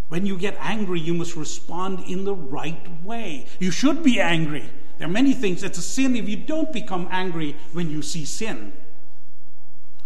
When 0.10 0.26
you 0.26 0.38
get 0.38 0.58
angry, 0.60 1.00
you 1.00 1.14
must 1.14 1.36
respond 1.36 2.02
in 2.08 2.26
the 2.26 2.36
right 2.36 3.04
way. 3.04 3.46
You 3.60 3.72
should 3.72 4.04
be 4.04 4.20
angry. 4.20 4.66
There 4.98 5.08
are 5.08 5.12
many 5.12 5.34
things. 5.34 5.64
It's 5.64 5.78
a 5.78 5.84
sin 5.84 6.16
if 6.16 6.28
you 6.28 6.36
don't 6.36 6.74
become 6.74 7.08
angry 7.10 7.56
when 7.74 7.90
you 7.90 8.02
see 8.02 8.26
sin. 8.26 8.74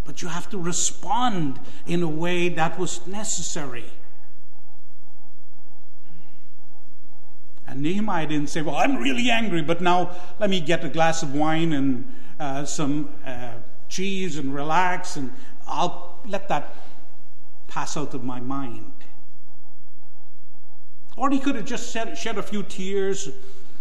But 0.05 0.21
you 0.21 0.27
have 0.27 0.49
to 0.51 0.57
respond 0.57 1.59
in 1.87 2.03
a 2.03 2.07
way 2.07 2.49
that 2.49 2.77
was 2.77 3.07
necessary. 3.07 3.85
And 7.65 7.81
Nehemiah 7.81 8.27
didn't 8.27 8.49
say, 8.49 8.61
Well, 8.61 8.75
I'm 8.75 8.97
really 8.97 9.31
angry, 9.31 9.61
but 9.61 9.81
now 9.81 10.15
let 10.37 10.49
me 10.49 10.59
get 10.59 10.83
a 10.83 10.89
glass 10.89 11.23
of 11.23 11.33
wine 11.33 11.73
and 11.73 12.13
uh, 12.39 12.65
some 12.65 13.09
uh, 13.25 13.53
cheese 13.89 14.37
and 14.37 14.53
relax, 14.53 15.15
and 15.15 15.31
I'll 15.65 16.19
let 16.27 16.49
that 16.49 16.75
pass 17.67 17.95
out 17.95 18.13
of 18.13 18.23
my 18.23 18.39
mind. 18.39 18.92
Or 21.15 21.29
he 21.29 21.39
could 21.39 21.55
have 21.55 21.65
just 21.65 21.91
shed, 21.91 22.17
shed 22.17 22.37
a 22.37 22.43
few 22.43 22.63
tears 22.63 23.29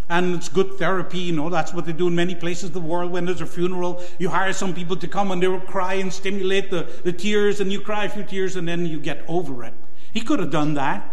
and 0.08 0.34
it's 0.34 0.48
good 0.48 0.74
therapy. 0.74 1.18
You 1.18 1.32
know, 1.32 1.48
that's 1.48 1.72
what 1.72 1.86
they 1.86 1.92
do 1.92 2.08
in 2.08 2.14
many 2.14 2.34
places 2.34 2.64
in 2.64 2.72
the 2.74 2.80
world 2.80 3.10
when 3.10 3.24
there's 3.24 3.40
a 3.40 3.46
funeral. 3.46 4.02
You 4.18 4.28
hire 4.28 4.52
some 4.52 4.74
people 4.74 4.96
to 4.96 5.08
come 5.08 5.30
and 5.30 5.42
they 5.42 5.48
will 5.48 5.60
cry 5.60 5.94
and 5.94 6.12
stimulate 6.12 6.70
the, 6.70 6.86
the 7.04 7.12
tears, 7.12 7.60
and 7.60 7.72
you 7.72 7.80
cry 7.80 8.04
a 8.04 8.08
few 8.08 8.24
tears 8.24 8.56
and 8.56 8.68
then 8.68 8.84
you 8.86 9.00
get 9.00 9.24
over 9.26 9.64
it. 9.64 9.74
He 10.12 10.20
could 10.20 10.38
have 10.40 10.50
done 10.50 10.74
that. 10.74 11.08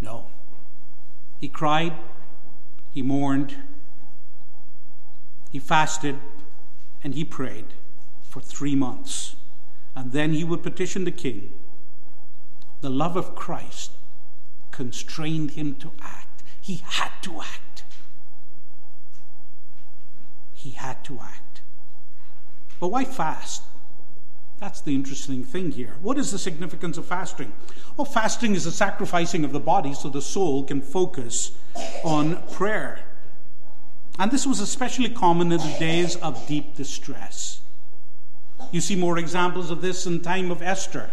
No. 0.00 0.26
He 1.38 1.48
cried, 1.48 1.94
he 2.92 3.02
mourned, 3.02 3.56
he 5.50 5.58
fasted, 5.58 6.18
and 7.02 7.14
he 7.14 7.24
prayed 7.24 7.66
for 8.22 8.40
three 8.40 8.76
months. 8.76 9.34
And 9.96 10.12
then 10.12 10.32
he 10.32 10.44
would 10.44 10.62
petition 10.62 11.04
the 11.04 11.10
king. 11.10 11.52
The 12.80 12.90
love 12.90 13.16
of 13.16 13.34
Christ 13.34 13.92
constrained 14.78 15.50
him 15.50 15.74
to 15.74 15.90
act. 16.00 16.44
He 16.60 16.76
had 16.84 17.10
to 17.22 17.40
act. 17.40 17.82
He 20.54 20.70
had 20.70 21.02
to 21.02 21.18
act. 21.20 21.62
But 22.78 22.92
why 22.92 23.04
fast? 23.04 23.64
That's 24.60 24.80
the 24.80 24.94
interesting 24.94 25.42
thing 25.42 25.72
here. 25.72 25.96
What 26.00 26.16
is 26.16 26.30
the 26.30 26.38
significance 26.38 26.96
of 26.96 27.06
fasting? 27.06 27.52
Well, 27.96 28.04
fasting 28.04 28.54
is 28.54 28.66
the 28.66 28.70
sacrificing 28.70 29.44
of 29.44 29.50
the 29.50 29.58
body 29.58 29.94
so 29.94 30.08
the 30.08 30.22
soul 30.22 30.62
can 30.62 30.80
focus 30.80 31.50
on 32.04 32.40
prayer. 32.52 33.00
And 34.16 34.30
this 34.30 34.46
was 34.46 34.60
especially 34.60 35.08
common 35.08 35.50
in 35.50 35.58
the 35.58 35.76
days 35.80 36.14
of 36.14 36.46
deep 36.46 36.76
distress. 36.76 37.62
You 38.70 38.80
see 38.80 38.94
more 38.94 39.18
examples 39.18 39.72
of 39.72 39.80
this 39.80 40.06
in 40.06 40.20
time 40.20 40.52
of 40.52 40.62
Esther. 40.62 41.10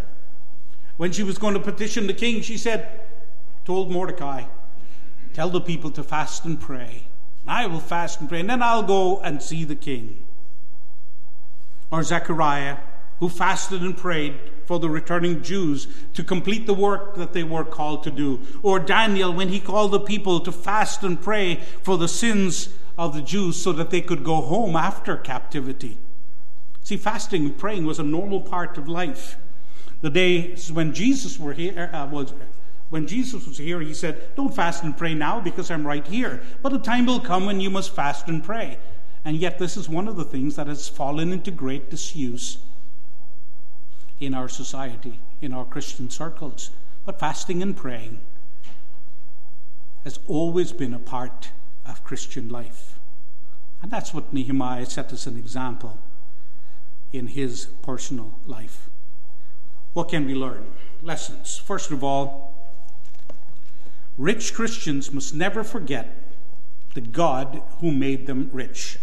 When 0.98 1.12
she 1.12 1.24
was 1.24 1.40
going 1.40 1.56
to 1.56 1.60
petition 1.60 2.06
the 2.06 2.14
king, 2.14 2.44
she 2.44 2.60
said, 2.60 3.05
told 3.66 3.92
Mordecai, 3.92 4.46
Tell 5.34 5.50
the 5.50 5.60
people 5.60 5.92
to 5.92 6.04
fast 6.04 6.46
and 6.46 6.60
pray. 6.60 7.08
I 7.46 7.68
will 7.68 7.82
fast 7.82 8.22
and 8.22 8.30
pray, 8.30 8.40
and 8.40 8.50
then 8.50 8.64
I'll 8.64 8.84
go 8.84 9.20
and 9.20 9.44
see 9.44 9.66
the 9.66 9.76
king. 9.76 10.24
Or 11.92 12.02
Zechariah, 12.04 12.78
who 13.20 13.30
fasted 13.30 13.82
and 13.82 13.98
prayed 13.98 14.40
for 14.66 14.80
the 14.80 14.90
returning 14.90 15.42
Jews 15.44 15.88
to 16.14 16.24
complete 16.24 16.66
the 16.66 16.74
work 16.74 17.16
that 17.16 17.34
they 17.34 17.44
were 17.44 17.64
called 17.64 18.04
to 18.04 18.12
do. 18.12 18.42
Or 18.64 18.80
Daniel, 18.80 19.34
when 19.34 19.50
he 19.50 19.60
called 19.60 19.92
the 19.92 20.00
people 20.00 20.40
to 20.42 20.52
fast 20.52 21.04
and 21.04 21.22
pray 21.22 21.62
for 21.84 21.98
the 21.98 22.08
sins 22.08 22.70
of 22.98 23.14
the 23.14 23.22
Jews 23.22 23.62
so 23.62 23.72
that 23.74 23.90
they 23.90 24.02
could 24.02 24.24
go 24.24 24.42
home 24.42 24.76
after 24.76 25.18
captivity. 25.18 25.98
See, 26.84 26.98
fasting 26.98 27.46
and 27.46 27.58
praying 27.58 27.86
was 27.86 28.00
a 28.00 28.04
normal 28.04 28.42
part 28.42 28.78
of 28.78 28.88
life. 28.88 29.38
The 30.02 30.10
days 30.10 30.72
when 30.72 30.94
Jesus 30.94 31.40
were 31.40 31.54
here, 31.54 31.90
uh, 31.94 32.08
was 32.08 32.34
when 32.96 33.08
Jesus 33.08 33.46
was 33.46 33.58
here, 33.58 33.82
he 33.82 33.94
said, 33.94 34.34
Don't 34.38 34.56
fast 34.56 34.82
and 34.86 34.98
pray 34.98 35.14
now 35.14 35.42
because 35.42 35.70
I'm 35.70 35.86
right 35.86 36.08
here. 36.08 36.42
But 36.62 36.72
a 36.72 36.80
time 36.80 37.08
will 37.08 37.20
come 37.20 37.46
when 37.46 37.60
you 37.60 37.70
must 37.70 37.94
fast 37.94 38.30
and 38.30 38.42
pray. 38.42 38.78
And 39.26 39.36
yet, 39.36 39.60
this 39.60 39.76
is 39.76 39.90
one 39.90 40.08
of 40.08 40.16
the 40.16 40.24
things 40.24 40.56
that 40.56 40.68
has 40.68 40.88
fallen 40.88 41.34
into 41.34 41.52
great 41.52 41.90
disuse 41.90 42.58
in 44.22 44.34
our 44.34 44.48
society, 44.48 45.20
in 45.42 45.52
our 45.52 45.66
Christian 45.66 46.10
circles. 46.10 46.70
But 47.06 47.20
fasting 47.20 47.62
and 47.62 47.76
praying 47.76 48.22
has 50.06 50.18
always 50.26 50.72
been 50.72 50.94
a 50.94 51.00
part 51.00 51.50
of 51.86 52.02
Christian 52.06 52.48
life. 52.48 52.98
And 53.82 53.92
that's 53.92 54.14
what 54.14 54.32
Nehemiah 54.32 54.86
set 54.86 55.12
as 55.12 55.28
an 55.28 55.38
example 55.38 56.00
in 57.12 57.28
his 57.28 57.66
personal 57.82 58.40
life. 58.46 58.90
What 59.92 60.08
can 60.08 60.26
we 60.26 60.34
learn? 60.34 60.72
Lessons. 61.02 61.58
First 61.58 61.92
of 61.92 62.02
all, 62.02 62.55
Rich 64.18 64.54
Christians 64.54 65.12
must 65.12 65.36
never 65.36 65.64
forget 65.64 66.34
the 66.94 67.02
God 67.02 67.62
who 67.80 67.92
made 67.92 68.28
them 68.28 68.50
rich. 68.54 68.98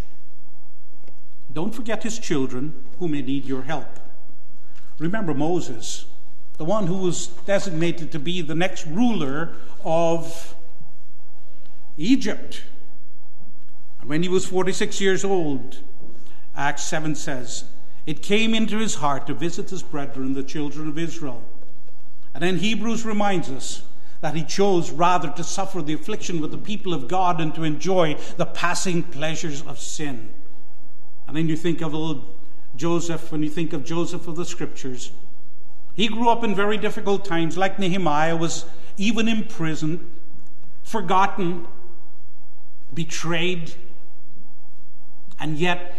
Don't 1.52 1.74
forget 1.74 2.02
his 2.02 2.18
children 2.18 2.72
who 2.98 3.08
may 3.08 3.20
need 3.20 3.44
your 3.44 3.62
help. 3.62 4.00
Remember 4.98 5.34
Moses, 5.34 6.06
the 6.56 6.64
one 6.64 6.86
who 6.86 6.98
was 6.98 7.26
designated 7.26 8.10
to 8.12 8.18
be 8.18 8.40
the 8.40 8.54
next 8.54 8.86
ruler 8.86 9.54
of 9.84 10.54
Egypt. 11.98 12.62
And 14.00 14.08
when 14.08 14.22
he 14.22 14.28
was 14.28 14.46
46 14.46 15.00
years 15.00 15.24
old, 15.24 15.80
Acts 16.56 16.84
7 16.84 17.14
says, 17.14 17.64
it 18.06 18.22
came 18.22 18.54
into 18.54 18.78
his 18.78 18.96
heart 18.96 19.26
to 19.26 19.34
visit 19.34 19.70
his 19.70 19.82
brethren, 19.82 20.32
the 20.32 20.42
children 20.42 20.88
of 20.88 20.98
Israel. 20.98 21.42
And 22.34 22.42
then 22.42 22.58
Hebrews 22.58 23.04
reminds 23.04 23.48
us 23.48 23.82
that 24.22 24.36
he 24.36 24.44
chose 24.44 24.90
rather 24.90 25.28
to 25.32 25.44
suffer 25.44 25.82
the 25.82 25.92
affliction 25.92 26.40
with 26.40 26.52
the 26.52 26.58
people 26.58 26.94
of 26.94 27.08
God 27.08 27.40
and 27.40 27.54
to 27.56 27.64
enjoy 27.64 28.16
the 28.36 28.46
passing 28.46 29.02
pleasures 29.02 29.62
of 29.62 29.78
sin. 29.78 30.32
And 31.26 31.36
then 31.36 31.48
you 31.48 31.56
think 31.56 31.82
of 31.82 31.94
old 31.94 32.24
Joseph, 32.76 33.30
when 33.30 33.42
you 33.42 33.50
think 33.50 33.72
of 33.72 33.84
Joseph 33.84 34.28
of 34.28 34.36
the 34.36 34.44
scriptures, 34.44 35.10
he 35.94 36.08
grew 36.08 36.28
up 36.28 36.42
in 36.44 36.54
very 36.54 36.78
difficult 36.78 37.24
times, 37.24 37.58
like 37.58 37.78
Nehemiah, 37.78 38.36
was 38.36 38.64
even 38.96 39.28
imprisoned, 39.28 40.08
forgotten, 40.84 41.66
betrayed, 42.94 43.74
and 45.38 45.58
yet 45.58 45.94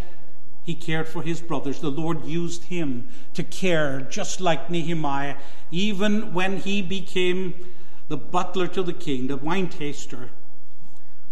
he 0.63 0.73
cared 0.73 1.09
for 1.09 1.21
his 1.21 1.41
brothers. 1.41 1.81
The 1.81 1.91
Lord 1.91 2.25
used 2.25 2.65
him 2.65 3.09
to 3.33 3.43
care, 3.43 3.99
just 3.99 4.39
like 4.39 4.69
Nehemiah, 4.69 5.35
even 5.71 6.33
when 6.33 6.57
he 6.57 6.81
became 6.81 7.53
the 8.07 8.17
butler 8.17 8.67
to 8.67 8.83
the 8.83 8.93
king, 8.93 9.27
the 9.27 9.37
wine 9.37 9.69
taster, 9.69 10.29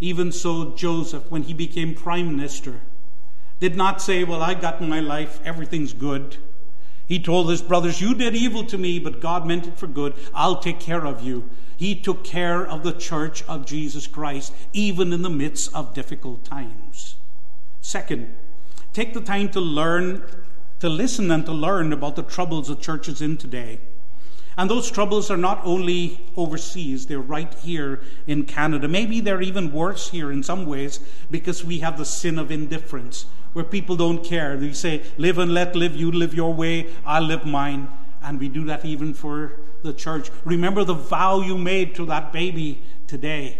Even 0.00 0.32
so, 0.32 0.74
Joseph, 0.74 1.30
when 1.30 1.44
he 1.44 1.54
became 1.54 1.94
prime 1.94 2.34
minister, 2.34 2.80
did 3.60 3.76
not 3.76 4.02
say, 4.02 4.24
Well, 4.24 4.42
I 4.42 4.54
got 4.54 4.80
my 4.80 5.00
life, 5.00 5.40
everything's 5.44 5.92
good. 5.92 6.38
He 7.06 7.18
told 7.18 7.50
his 7.50 7.62
brothers, 7.62 8.00
You 8.00 8.14
did 8.14 8.34
evil 8.34 8.64
to 8.64 8.78
me, 8.78 8.98
but 8.98 9.20
God 9.20 9.46
meant 9.46 9.66
it 9.66 9.76
for 9.76 9.86
good. 9.86 10.14
I'll 10.34 10.60
take 10.60 10.80
care 10.80 11.06
of 11.06 11.22
you. 11.22 11.48
He 11.76 11.94
took 11.94 12.24
care 12.24 12.66
of 12.66 12.82
the 12.82 12.92
church 12.92 13.42
of 13.44 13.66
Jesus 13.66 14.06
Christ, 14.06 14.54
even 14.72 15.12
in 15.12 15.22
the 15.22 15.30
midst 15.30 15.74
of 15.74 15.94
difficult 15.94 16.44
times. 16.44 17.16
Second, 17.80 18.34
take 18.92 19.14
the 19.14 19.20
time 19.20 19.48
to 19.50 19.60
learn, 19.60 20.24
to 20.80 20.88
listen 20.88 21.30
and 21.30 21.44
to 21.44 21.52
learn 21.52 21.92
about 21.92 22.16
the 22.16 22.22
troubles 22.22 22.68
the 22.68 22.76
church 22.76 23.08
is 23.08 23.20
in 23.20 23.36
today. 23.36 23.80
And 24.56 24.68
those 24.70 24.90
troubles 24.90 25.30
are 25.30 25.36
not 25.36 25.62
only 25.64 26.20
overseas, 26.36 27.06
they're 27.06 27.20
right 27.20 27.52
here 27.54 28.00
in 28.26 28.44
Canada. 28.44 28.86
Maybe 28.86 29.20
they're 29.20 29.40
even 29.40 29.72
worse 29.72 30.10
here 30.10 30.30
in 30.30 30.42
some 30.42 30.66
ways 30.66 31.00
because 31.30 31.64
we 31.64 31.78
have 31.78 31.96
the 31.96 32.04
sin 32.04 32.38
of 32.38 32.50
indifference, 32.50 33.26
where 33.54 33.64
people 33.64 33.96
don't 33.96 34.22
care. 34.22 34.56
They 34.56 34.72
say, 34.72 35.02
live 35.16 35.38
and 35.38 35.54
let 35.54 35.74
live, 35.74 35.96
you 35.96 36.12
live 36.12 36.34
your 36.34 36.52
way, 36.52 36.88
I'll 37.06 37.22
live 37.22 37.46
mine. 37.46 37.88
And 38.22 38.38
we 38.38 38.48
do 38.48 38.64
that 38.66 38.84
even 38.84 39.14
for 39.14 39.58
the 39.82 39.92
church. 39.92 40.30
Remember 40.44 40.84
the 40.84 40.94
vow 40.94 41.40
you 41.40 41.56
made 41.58 41.94
to 41.96 42.06
that 42.06 42.32
baby 42.32 42.82
today. 43.06 43.58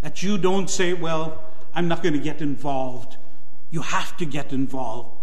That 0.00 0.22
you 0.22 0.38
don't 0.38 0.68
say, 0.68 0.92
well, 0.92 1.44
I'm 1.74 1.88
not 1.88 2.02
going 2.02 2.14
to 2.14 2.20
get 2.20 2.40
involved. 2.40 3.16
You 3.70 3.82
have 3.82 4.16
to 4.16 4.24
get 4.24 4.52
involved. 4.52 5.15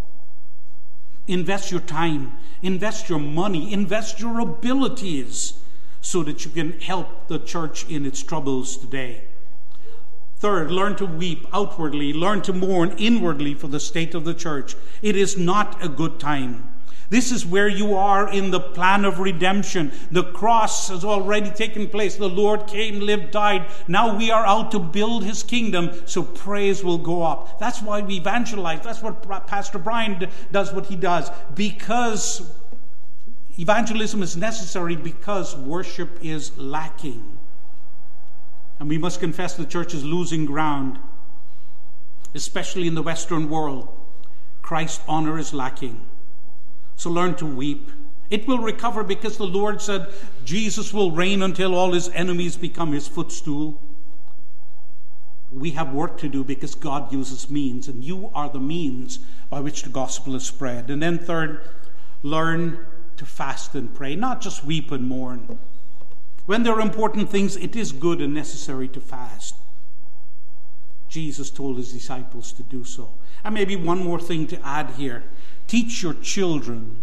Invest 1.27 1.71
your 1.71 1.79
time, 1.81 2.38
invest 2.62 3.09
your 3.09 3.19
money, 3.19 3.71
invest 3.71 4.19
your 4.19 4.39
abilities 4.39 5.53
so 6.01 6.21
that 6.23 6.43
you 6.43 6.51
can 6.51 6.79
help 6.81 7.27
the 7.27 7.39
church 7.39 7.88
in 7.89 8.05
its 8.05 8.21
troubles 8.21 8.75
today. 8.75 9.23
Third, 10.38 10.69
learn 10.71 10.97
to 10.97 11.05
weep 11.05 11.47
outwardly, 11.53 12.12
learn 12.12 12.41
to 12.41 12.51
mourn 12.51 12.93
inwardly 12.97 13.53
for 13.53 13.67
the 13.69 13.79
state 13.79 14.13
of 14.13 14.25
the 14.25 14.33
church. 14.33 14.75
It 15.01 15.15
is 15.15 15.38
not 15.38 15.81
a 15.81 15.88
good 15.88 16.19
time. 16.19 16.72
This 17.13 17.32
is 17.32 17.45
where 17.45 17.67
you 17.67 17.95
are 17.95 18.28
in 18.28 18.49
the 18.49 18.60
plan 18.60 19.06
of 19.06 19.19
redemption. 19.19 19.91
The 20.10 20.23
cross 20.23 20.89
has 20.89 21.06
already 21.06 21.52
taken 21.52 21.88
place. 21.88 22.15
The 22.15 22.28
Lord 22.28 22.65
came, 22.65 23.02
lived, 23.02 23.30
died. 23.30 23.67
Now 23.88 24.17
we 24.17 24.32
are 24.32 24.43
out 24.43 24.71
to 24.71 24.80
build 24.80 25.23
his 25.23 25.43
kingdom, 25.43 25.91
so 26.08 26.23
praise 26.23 26.84
will 26.84 26.97
go 26.97 27.21
up. 27.21 27.60
That's 27.60 27.84
why 27.84 28.02
we 28.02 28.15
evangelize. 28.15 28.82
That's 28.82 29.04
what 29.04 29.45
Pastor 29.45 29.78
Brian 29.78 30.28
does 30.52 30.73
what 30.73 30.88
he 30.88 30.95
does. 30.95 31.30
Because 31.54 32.52
evangelism 33.60 34.23
is 34.23 34.36
necessary 34.36 34.95
because 34.95 35.56
worship 35.56 36.17
is 36.23 36.58
lacking. 36.58 37.38
And 38.80 38.89
we 38.89 38.97
must 38.97 39.19
confess 39.19 39.54
the 39.54 39.67
church 39.67 39.93
is 39.93 40.04
losing 40.04 40.47
ground, 40.47 40.97
especially 42.34 42.88
in 42.88 42.95
the 42.95 43.04
Western 43.04 43.52
world. 43.52 43.88
Christ's 44.63 45.04
honor 45.08 45.38
is 45.38 45.54
lacking. 45.54 46.08
So 46.95 47.10
learn 47.10 47.36
to 47.36 47.45
weep. 47.45 47.91
It 48.29 48.47
will 48.47 48.60
recover 48.60 49.03
because 49.03 49.38
the 49.38 49.45
Lord 49.45 49.82
said 49.82 50.08
Jesus 50.45 50.93
will 50.93 51.12
reign 51.12 51.43
until 51.43 51.75
all 51.75 51.93
his 51.93 52.10
enemies 52.10 52.58
become 52.58 52.91
his 52.91 53.08
footstool. 53.08 53.79
We 55.51 55.71
have 55.71 55.93
work 55.93 56.17
to 56.19 56.29
do 56.29 56.43
because 56.43 56.73
God 56.73 57.13
uses 57.13 57.49
means, 57.49 57.88
and 57.88 58.03
you 58.03 58.32
are 58.34 58.49
the 58.49 58.60
means 58.60 59.19
by 59.51 59.60
which 59.60 59.84
the 59.84 59.89
gospel 59.89 60.36
is 60.36 60.45
spread. 60.45 60.89
And 60.89 61.01
then, 61.01 61.19
third, 61.19 61.69
learn 62.23 62.86
to 63.17 63.25
fast 63.25 63.75
and 63.75 63.93
pray, 63.93 64.15
not 64.15 64.41
just 64.41 64.65
weep 64.65 64.91
and 64.91 65.08
mourn. 65.08 65.60
When 66.47 66.63
there 66.63 66.73
are 66.73 66.82
important 66.82 67.29
things, 67.29 67.56
it 67.56 67.75
is 67.75 67.91
good 67.91 68.19
and 68.19 68.34
necessary 68.34 68.88
to 68.89 68.99
fast. 68.99 69.56
Jesus 71.08 71.51
told 71.51 71.77
his 71.77 71.93
disciples 71.93 72.51
to 72.53 72.63
do 72.63 72.84
so. 72.84 73.12
And 73.43 73.53
maybe 73.53 73.75
one 73.75 74.03
more 74.03 74.19
thing 74.19 74.47
to 74.47 74.65
add 74.65 74.89
here 74.91 75.23
Teach 75.67 76.04
your 76.04 76.13
children 76.13 77.02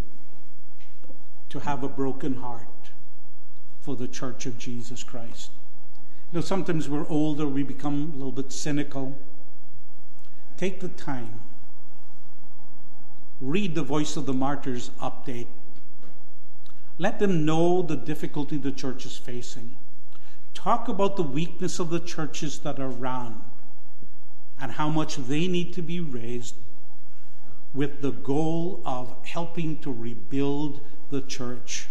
to 1.49 1.59
have 1.59 1.83
a 1.83 1.89
broken 1.89 2.35
heart 2.35 2.67
for 3.81 3.95
the 3.95 4.07
church 4.07 4.45
of 4.45 4.57
Jesus 4.57 5.03
Christ. 5.03 5.51
You 6.31 6.37
know, 6.37 6.41
sometimes 6.41 6.87
we're 6.87 7.07
older, 7.09 7.45
we 7.47 7.63
become 7.63 8.11
a 8.13 8.15
little 8.15 8.31
bit 8.31 8.51
cynical. 8.51 9.17
Take 10.55 10.79
the 10.79 10.87
time. 10.87 11.41
Read 13.41 13.75
the 13.75 13.83
Voice 13.83 14.15
of 14.15 14.25
the 14.25 14.33
Martyrs 14.33 14.91
update. 15.01 15.47
Let 16.97 17.19
them 17.19 17.43
know 17.45 17.81
the 17.81 17.95
difficulty 17.95 18.57
the 18.57 18.71
church 18.71 19.05
is 19.05 19.17
facing. 19.17 19.75
Talk 20.53 20.87
about 20.87 21.17
the 21.17 21.23
weakness 21.23 21.79
of 21.79 21.89
the 21.89 21.99
churches 21.99 22.59
that 22.59 22.79
are 22.79 22.91
around 22.91 23.41
and 24.59 24.73
how 24.73 24.89
much 24.89 25.15
they 25.15 25.47
need 25.47 25.73
to 25.73 25.81
be 25.81 25.99
raised 25.99 26.55
with 27.73 28.01
the 28.01 28.11
goal 28.11 28.81
of 28.85 29.15
helping 29.25 29.77
to 29.79 29.91
rebuild 29.91 30.81
the 31.09 31.21
church. 31.21 31.87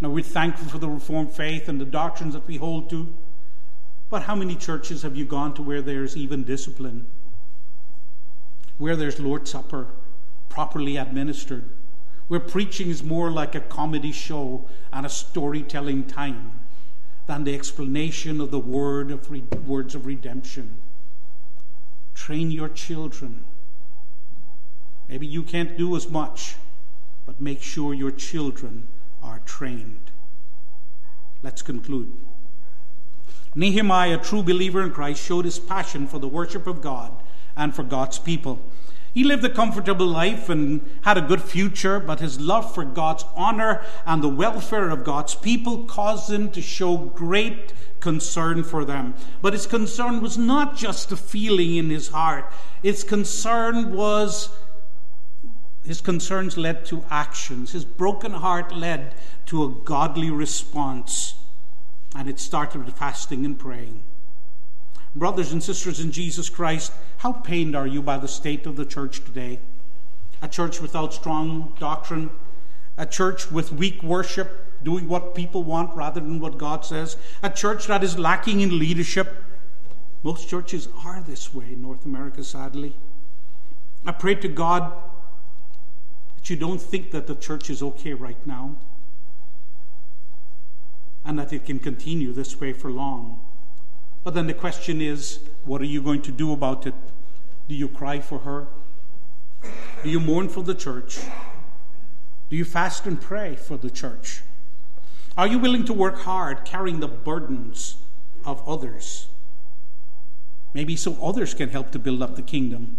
Now, 0.00 0.10
we're 0.10 0.24
thankful 0.24 0.68
for 0.68 0.78
the 0.78 0.88
Reformed 0.88 1.32
faith 1.32 1.68
and 1.68 1.80
the 1.80 1.84
doctrines 1.84 2.34
that 2.34 2.46
we 2.46 2.56
hold 2.56 2.90
to, 2.90 3.14
but 4.10 4.24
how 4.24 4.34
many 4.34 4.56
churches 4.56 5.02
have 5.02 5.16
you 5.16 5.24
gone 5.24 5.54
to 5.54 5.62
where 5.62 5.80
there's 5.80 6.16
even 6.16 6.44
discipline? 6.44 7.06
Where 8.76 8.96
there's 8.96 9.20
Lord's 9.20 9.50
Supper 9.50 9.86
properly 10.48 10.96
administered? 10.96 11.64
Where 12.28 12.40
preaching 12.40 12.90
is 12.90 13.02
more 13.02 13.30
like 13.30 13.54
a 13.54 13.60
comedy 13.60 14.12
show 14.12 14.68
and 14.92 15.06
a 15.06 15.08
storytelling 15.08 16.04
time 16.04 16.60
than 17.26 17.44
the 17.44 17.54
explanation 17.54 18.40
of 18.40 18.50
the 18.50 18.58
word 18.58 19.10
of 19.10 19.30
re- 19.30 19.44
words 19.66 19.94
of 19.94 20.04
redemption? 20.04 20.78
Train 22.14 22.50
your 22.50 22.68
children 22.68 23.44
Maybe 25.08 25.26
you 25.26 25.42
can't 25.42 25.76
do 25.76 25.96
as 25.96 26.08
much, 26.08 26.56
but 27.26 27.40
make 27.40 27.62
sure 27.62 27.94
your 27.94 28.10
children 28.10 28.88
are 29.22 29.40
trained. 29.44 30.10
Let's 31.42 31.62
conclude. 31.62 32.12
Nehemiah, 33.54 34.18
a 34.18 34.22
true 34.22 34.42
believer 34.42 34.82
in 34.82 34.92
Christ, 34.92 35.22
showed 35.22 35.44
his 35.44 35.58
passion 35.58 36.06
for 36.06 36.18
the 36.18 36.28
worship 36.28 36.66
of 36.66 36.80
God 36.80 37.12
and 37.56 37.74
for 37.74 37.82
God's 37.82 38.18
people. 38.18 38.60
He 39.12 39.24
lived 39.24 39.44
a 39.44 39.50
comfortable 39.50 40.06
life 40.06 40.48
and 40.48 40.80
had 41.02 41.18
a 41.18 41.22
good 41.22 41.42
future, 41.42 42.00
but 42.00 42.20
his 42.20 42.40
love 42.40 42.72
for 42.74 42.84
God's 42.84 43.26
honor 43.36 43.84
and 44.06 44.22
the 44.22 44.28
welfare 44.28 44.88
of 44.88 45.04
God's 45.04 45.34
people 45.34 45.84
caused 45.84 46.30
him 46.30 46.50
to 46.52 46.62
show 46.62 46.96
great 46.96 47.74
concern 48.00 48.64
for 48.64 48.86
them. 48.86 49.14
But 49.42 49.52
his 49.52 49.66
concern 49.66 50.22
was 50.22 50.38
not 50.38 50.76
just 50.76 51.12
a 51.12 51.16
feeling 51.16 51.76
in 51.76 51.90
his 51.90 52.08
heart, 52.08 52.50
his 52.82 53.04
concern 53.04 53.94
was 53.94 54.48
his 55.84 56.00
concerns 56.00 56.56
led 56.56 56.86
to 56.86 57.04
actions. 57.10 57.72
His 57.72 57.84
broken 57.84 58.32
heart 58.32 58.74
led 58.74 59.14
to 59.46 59.64
a 59.64 59.68
godly 59.68 60.30
response. 60.30 61.34
And 62.14 62.28
it 62.28 62.38
started 62.38 62.84
with 62.84 62.96
fasting 62.96 63.44
and 63.44 63.58
praying. 63.58 64.02
Brothers 65.14 65.52
and 65.52 65.62
sisters 65.62 66.00
in 66.00 66.12
Jesus 66.12 66.48
Christ, 66.48 66.92
how 67.18 67.32
pained 67.32 67.74
are 67.74 67.86
you 67.86 68.00
by 68.00 68.16
the 68.18 68.28
state 68.28 68.66
of 68.66 68.76
the 68.76 68.86
church 68.86 69.24
today? 69.24 69.60
A 70.40 70.48
church 70.48 70.80
without 70.80 71.12
strong 71.12 71.74
doctrine, 71.78 72.30
a 72.96 73.06
church 73.06 73.50
with 73.50 73.72
weak 73.72 74.02
worship, 74.02 74.82
doing 74.82 75.08
what 75.08 75.34
people 75.34 75.62
want 75.62 75.94
rather 75.94 76.20
than 76.20 76.40
what 76.40 76.58
God 76.58 76.84
says, 76.84 77.16
a 77.42 77.50
church 77.50 77.86
that 77.86 78.02
is 78.02 78.18
lacking 78.18 78.60
in 78.60 78.78
leadership. 78.78 79.44
Most 80.22 80.48
churches 80.48 80.88
are 81.04 81.20
this 81.20 81.52
way 81.52 81.72
in 81.72 81.82
North 81.82 82.04
America, 82.04 82.42
sadly. 82.42 82.96
I 84.04 84.12
pray 84.12 84.34
to 84.36 84.48
God 84.48 84.92
that 86.42 86.50
you 86.50 86.56
don't 86.56 86.82
think 86.82 87.12
that 87.12 87.28
the 87.28 87.36
church 87.36 87.70
is 87.70 87.82
okay 87.82 88.14
right 88.14 88.44
now 88.44 88.76
and 91.24 91.38
that 91.38 91.52
it 91.52 91.64
can 91.64 91.78
continue 91.78 92.32
this 92.32 92.60
way 92.60 92.72
for 92.72 92.90
long. 92.90 93.40
But 94.24 94.34
then 94.34 94.48
the 94.48 94.54
question 94.54 95.00
is 95.00 95.38
what 95.64 95.80
are 95.80 95.86
you 95.86 96.02
going 96.02 96.20
to 96.22 96.32
do 96.32 96.52
about 96.52 96.84
it? 96.84 96.94
Do 97.68 97.76
you 97.76 97.86
cry 97.86 98.18
for 98.18 98.40
her? 98.40 98.66
Do 100.02 100.10
you 100.10 100.18
mourn 100.18 100.48
for 100.48 100.64
the 100.64 100.74
church? 100.74 101.20
Do 102.50 102.56
you 102.56 102.64
fast 102.64 103.06
and 103.06 103.20
pray 103.20 103.54
for 103.54 103.76
the 103.76 103.90
church? 103.90 104.42
Are 105.36 105.46
you 105.46 105.60
willing 105.60 105.84
to 105.84 105.92
work 105.92 106.22
hard 106.22 106.64
carrying 106.64 106.98
the 106.98 107.06
burdens 107.06 107.98
of 108.44 108.68
others? 108.68 109.28
Maybe 110.74 110.96
so 110.96 111.16
others 111.22 111.54
can 111.54 111.68
help 111.68 111.92
to 111.92 112.00
build 112.00 112.20
up 112.20 112.34
the 112.34 112.42
kingdom. 112.42 112.96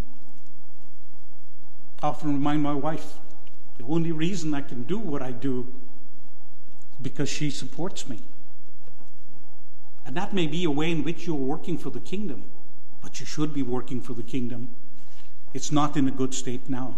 I 2.01 2.07
often 2.07 2.33
remind 2.33 2.63
my 2.63 2.73
wife 2.73 3.15
the 3.85 3.93
only 3.93 4.11
reason 4.13 4.53
I 4.53 4.61
can 4.61 4.83
do 4.83 4.97
what 4.97 5.21
I 5.21 5.31
do 5.31 5.67
is 6.91 6.97
because 7.01 7.27
she 7.27 7.51
supports 7.51 8.07
me. 8.07 8.19
And 10.05 10.15
that 10.15 10.33
may 10.33 10.47
be 10.47 10.63
a 10.63 10.71
way 10.71 10.91
in 10.91 11.03
which 11.03 11.27
you're 11.27 11.35
working 11.35 11.77
for 11.77 11.89
the 11.89 11.99
kingdom, 11.99 12.45
but 13.01 13.19
you 13.19 13.25
should 13.25 13.53
be 13.53 13.63
working 13.63 13.99
for 13.99 14.13
the 14.13 14.23
kingdom. 14.23 14.69
It's 15.53 15.71
not 15.71 15.97
in 15.97 16.07
a 16.07 16.11
good 16.11 16.33
state 16.33 16.69
now. 16.69 16.95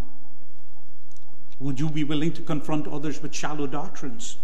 Would 1.60 1.80
you 1.80 1.90
be 1.90 2.04
willing 2.04 2.34
to 2.34 2.42
confront 2.42 2.88
others 2.88 3.22
with 3.22 3.34
shallow 3.34 3.66
doctrines? 3.66 4.38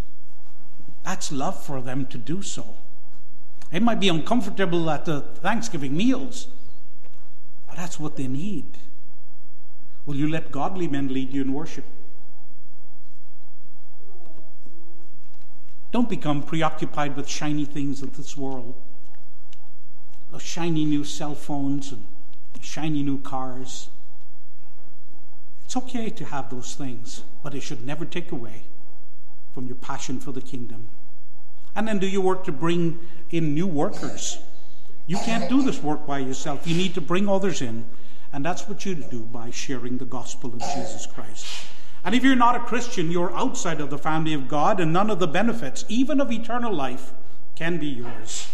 That's 1.03 1.31
love 1.31 1.61
for 1.61 1.81
them 1.81 2.07
to 2.07 2.17
do 2.17 2.41
so. 2.41 2.75
It 3.71 3.83
might 3.83 3.99
be 3.99 4.09
uncomfortable 4.09 4.89
at 4.89 5.05
the 5.05 5.21
Thanksgiving 5.21 5.95
meals, 5.95 6.47
but 7.67 7.77
that's 7.77 7.99
what 7.99 8.15
they 8.15 8.27
need. 8.27 8.77
Will 10.05 10.15
you 10.15 10.27
let 10.27 10.51
godly 10.51 10.87
men 10.87 11.13
lead 11.13 11.33
you 11.33 11.41
in 11.41 11.53
worship? 11.53 11.85
Don't 15.91 16.09
become 16.09 16.41
preoccupied 16.41 17.15
with 17.15 17.27
shiny 17.27 17.65
things 17.65 18.01
of 18.01 18.15
this 18.15 18.37
world. 18.37 18.75
Those 20.31 20.41
shiny 20.41 20.85
new 20.85 21.03
cell 21.03 21.35
phones 21.35 21.91
and 21.91 22.05
shiny 22.61 23.03
new 23.03 23.19
cars. 23.19 23.89
It's 25.65 25.75
okay 25.75 26.09
to 26.09 26.25
have 26.25 26.49
those 26.49 26.75
things, 26.75 27.23
but 27.43 27.53
it 27.53 27.61
should 27.61 27.85
never 27.85 28.05
take 28.05 28.31
away 28.31 28.63
from 29.53 29.67
your 29.67 29.75
passion 29.75 30.19
for 30.19 30.31
the 30.31 30.41
kingdom. 30.41 30.87
And 31.75 31.87
then 31.87 31.99
do 31.99 32.07
your 32.07 32.21
work 32.21 32.43
to 32.45 32.51
bring 32.51 32.99
in 33.29 33.53
new 33.53 33.67
workers. 33.67 34.39
You 35.07 35.17
can't 35.17 35.49
do 35.49 35.61
this 35.61 35.81
work 35.81 36.05
by 36.05 36.19
yourself. 36.19 36.67
You 36.67 36.75
need 36.75 36.93
to 36.93 37.01
bring 37.01 37.27
others 37.27 37.61
in. 37.61 37.85
And 38.33 38.45
that's 38.45 38.67
what 38.67 38.85
you 38.85 38.95
do 38.95 39.21
by 39.21 39.51
sharing 39.51 39.97
the 39.97 40.05
gospel 40.05 40.53
of 40.53 40.59
Jesus 40.59 41.05
Christ. 41.05 41.45
And 42.03 42.15
if 42.15 42.23
you're 42.23 42.35
not 42.35 42.55
a 42.55 42.59
Christian, 42.59 43.11
you're 43.11 43.35
outside 43.35 43.79
of 43.79 43.89
the 43.89 43.97
family 43.97 44.33
of 44.33 44.47
God, 44.47 44.79
and 44.79 44.91
none 44.91 45.09
of 45.09 45.19
the 45.19 45.27
benefits, 45.27 45.85
even 45.87 46.19
of 46.19 46.31
eternal 46.31 46.73
life, 46.73 47.13
can 47.55 47.77
be 47.77 47.87
yours. 47.87 48.49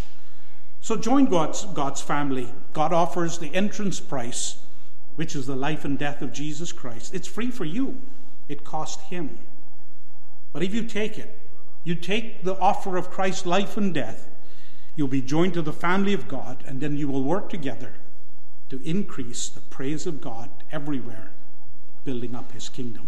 So 0.81 0.97
join 0.97 1.25
God's, 1.25 1.65
God's 1.65 2.01
family. 2.01 2.53
God 2.73 2.93
offers 2.93 3.37
the 3.37 3.53
entrance 3.53 3.99
price, 3.99 4.57
which 5.15 5.35
is 5.35 5.47
the 5.47 5.55
life 5.55 5.85
and 5.85 5.97
death 5.97 6.21
of 6.21 6.33
Jesus 6.33 6.71
Christ. 6.71 7.13
It's 7.13 7.27
free 7.27 7.51
for 7.51 7.65
you, 7.65 8.01
it 8.49 8.63
cost 8.63 9.01
him. 9.01 9.37
But 10.51 10.63
if 10.63 10.73
you 10.73 10.83
take 10.83 11.17
it, 11.17 11.39
you 11.83 11.95
take 11.95 12.43
the 12.43 12.57
offer 12.59 12.97
of 12.97 13.09
Christ's 13.09 13.45
life 13.45 13.77
and 13.77 13.93
death, 13.93 14.29
you'll 14.95 15.07
be 15.07 15.21
joined 15.21 15.53
to 15.53 15.61
the 15.61 15.71
family 15.71 16.13
of 16.13 16.27
God, 16.27 16.63
and 16.67 16.81
then 16.81 16.97
you 16.97 17.07
will 17.07 17.23
work 17.23 17.49
together 17.49 17.93
to 18.69 18.81
increase 18.83 19.47
the 19.47 19.61
praise 19.61 20.05
of 20.05 20.19
God 20.19 20.49
everywhere, 20.71 21.31
building 22.03 22.35
up 22.35 22.51
his 22.51 22.67
kingdom. 22.67 23.07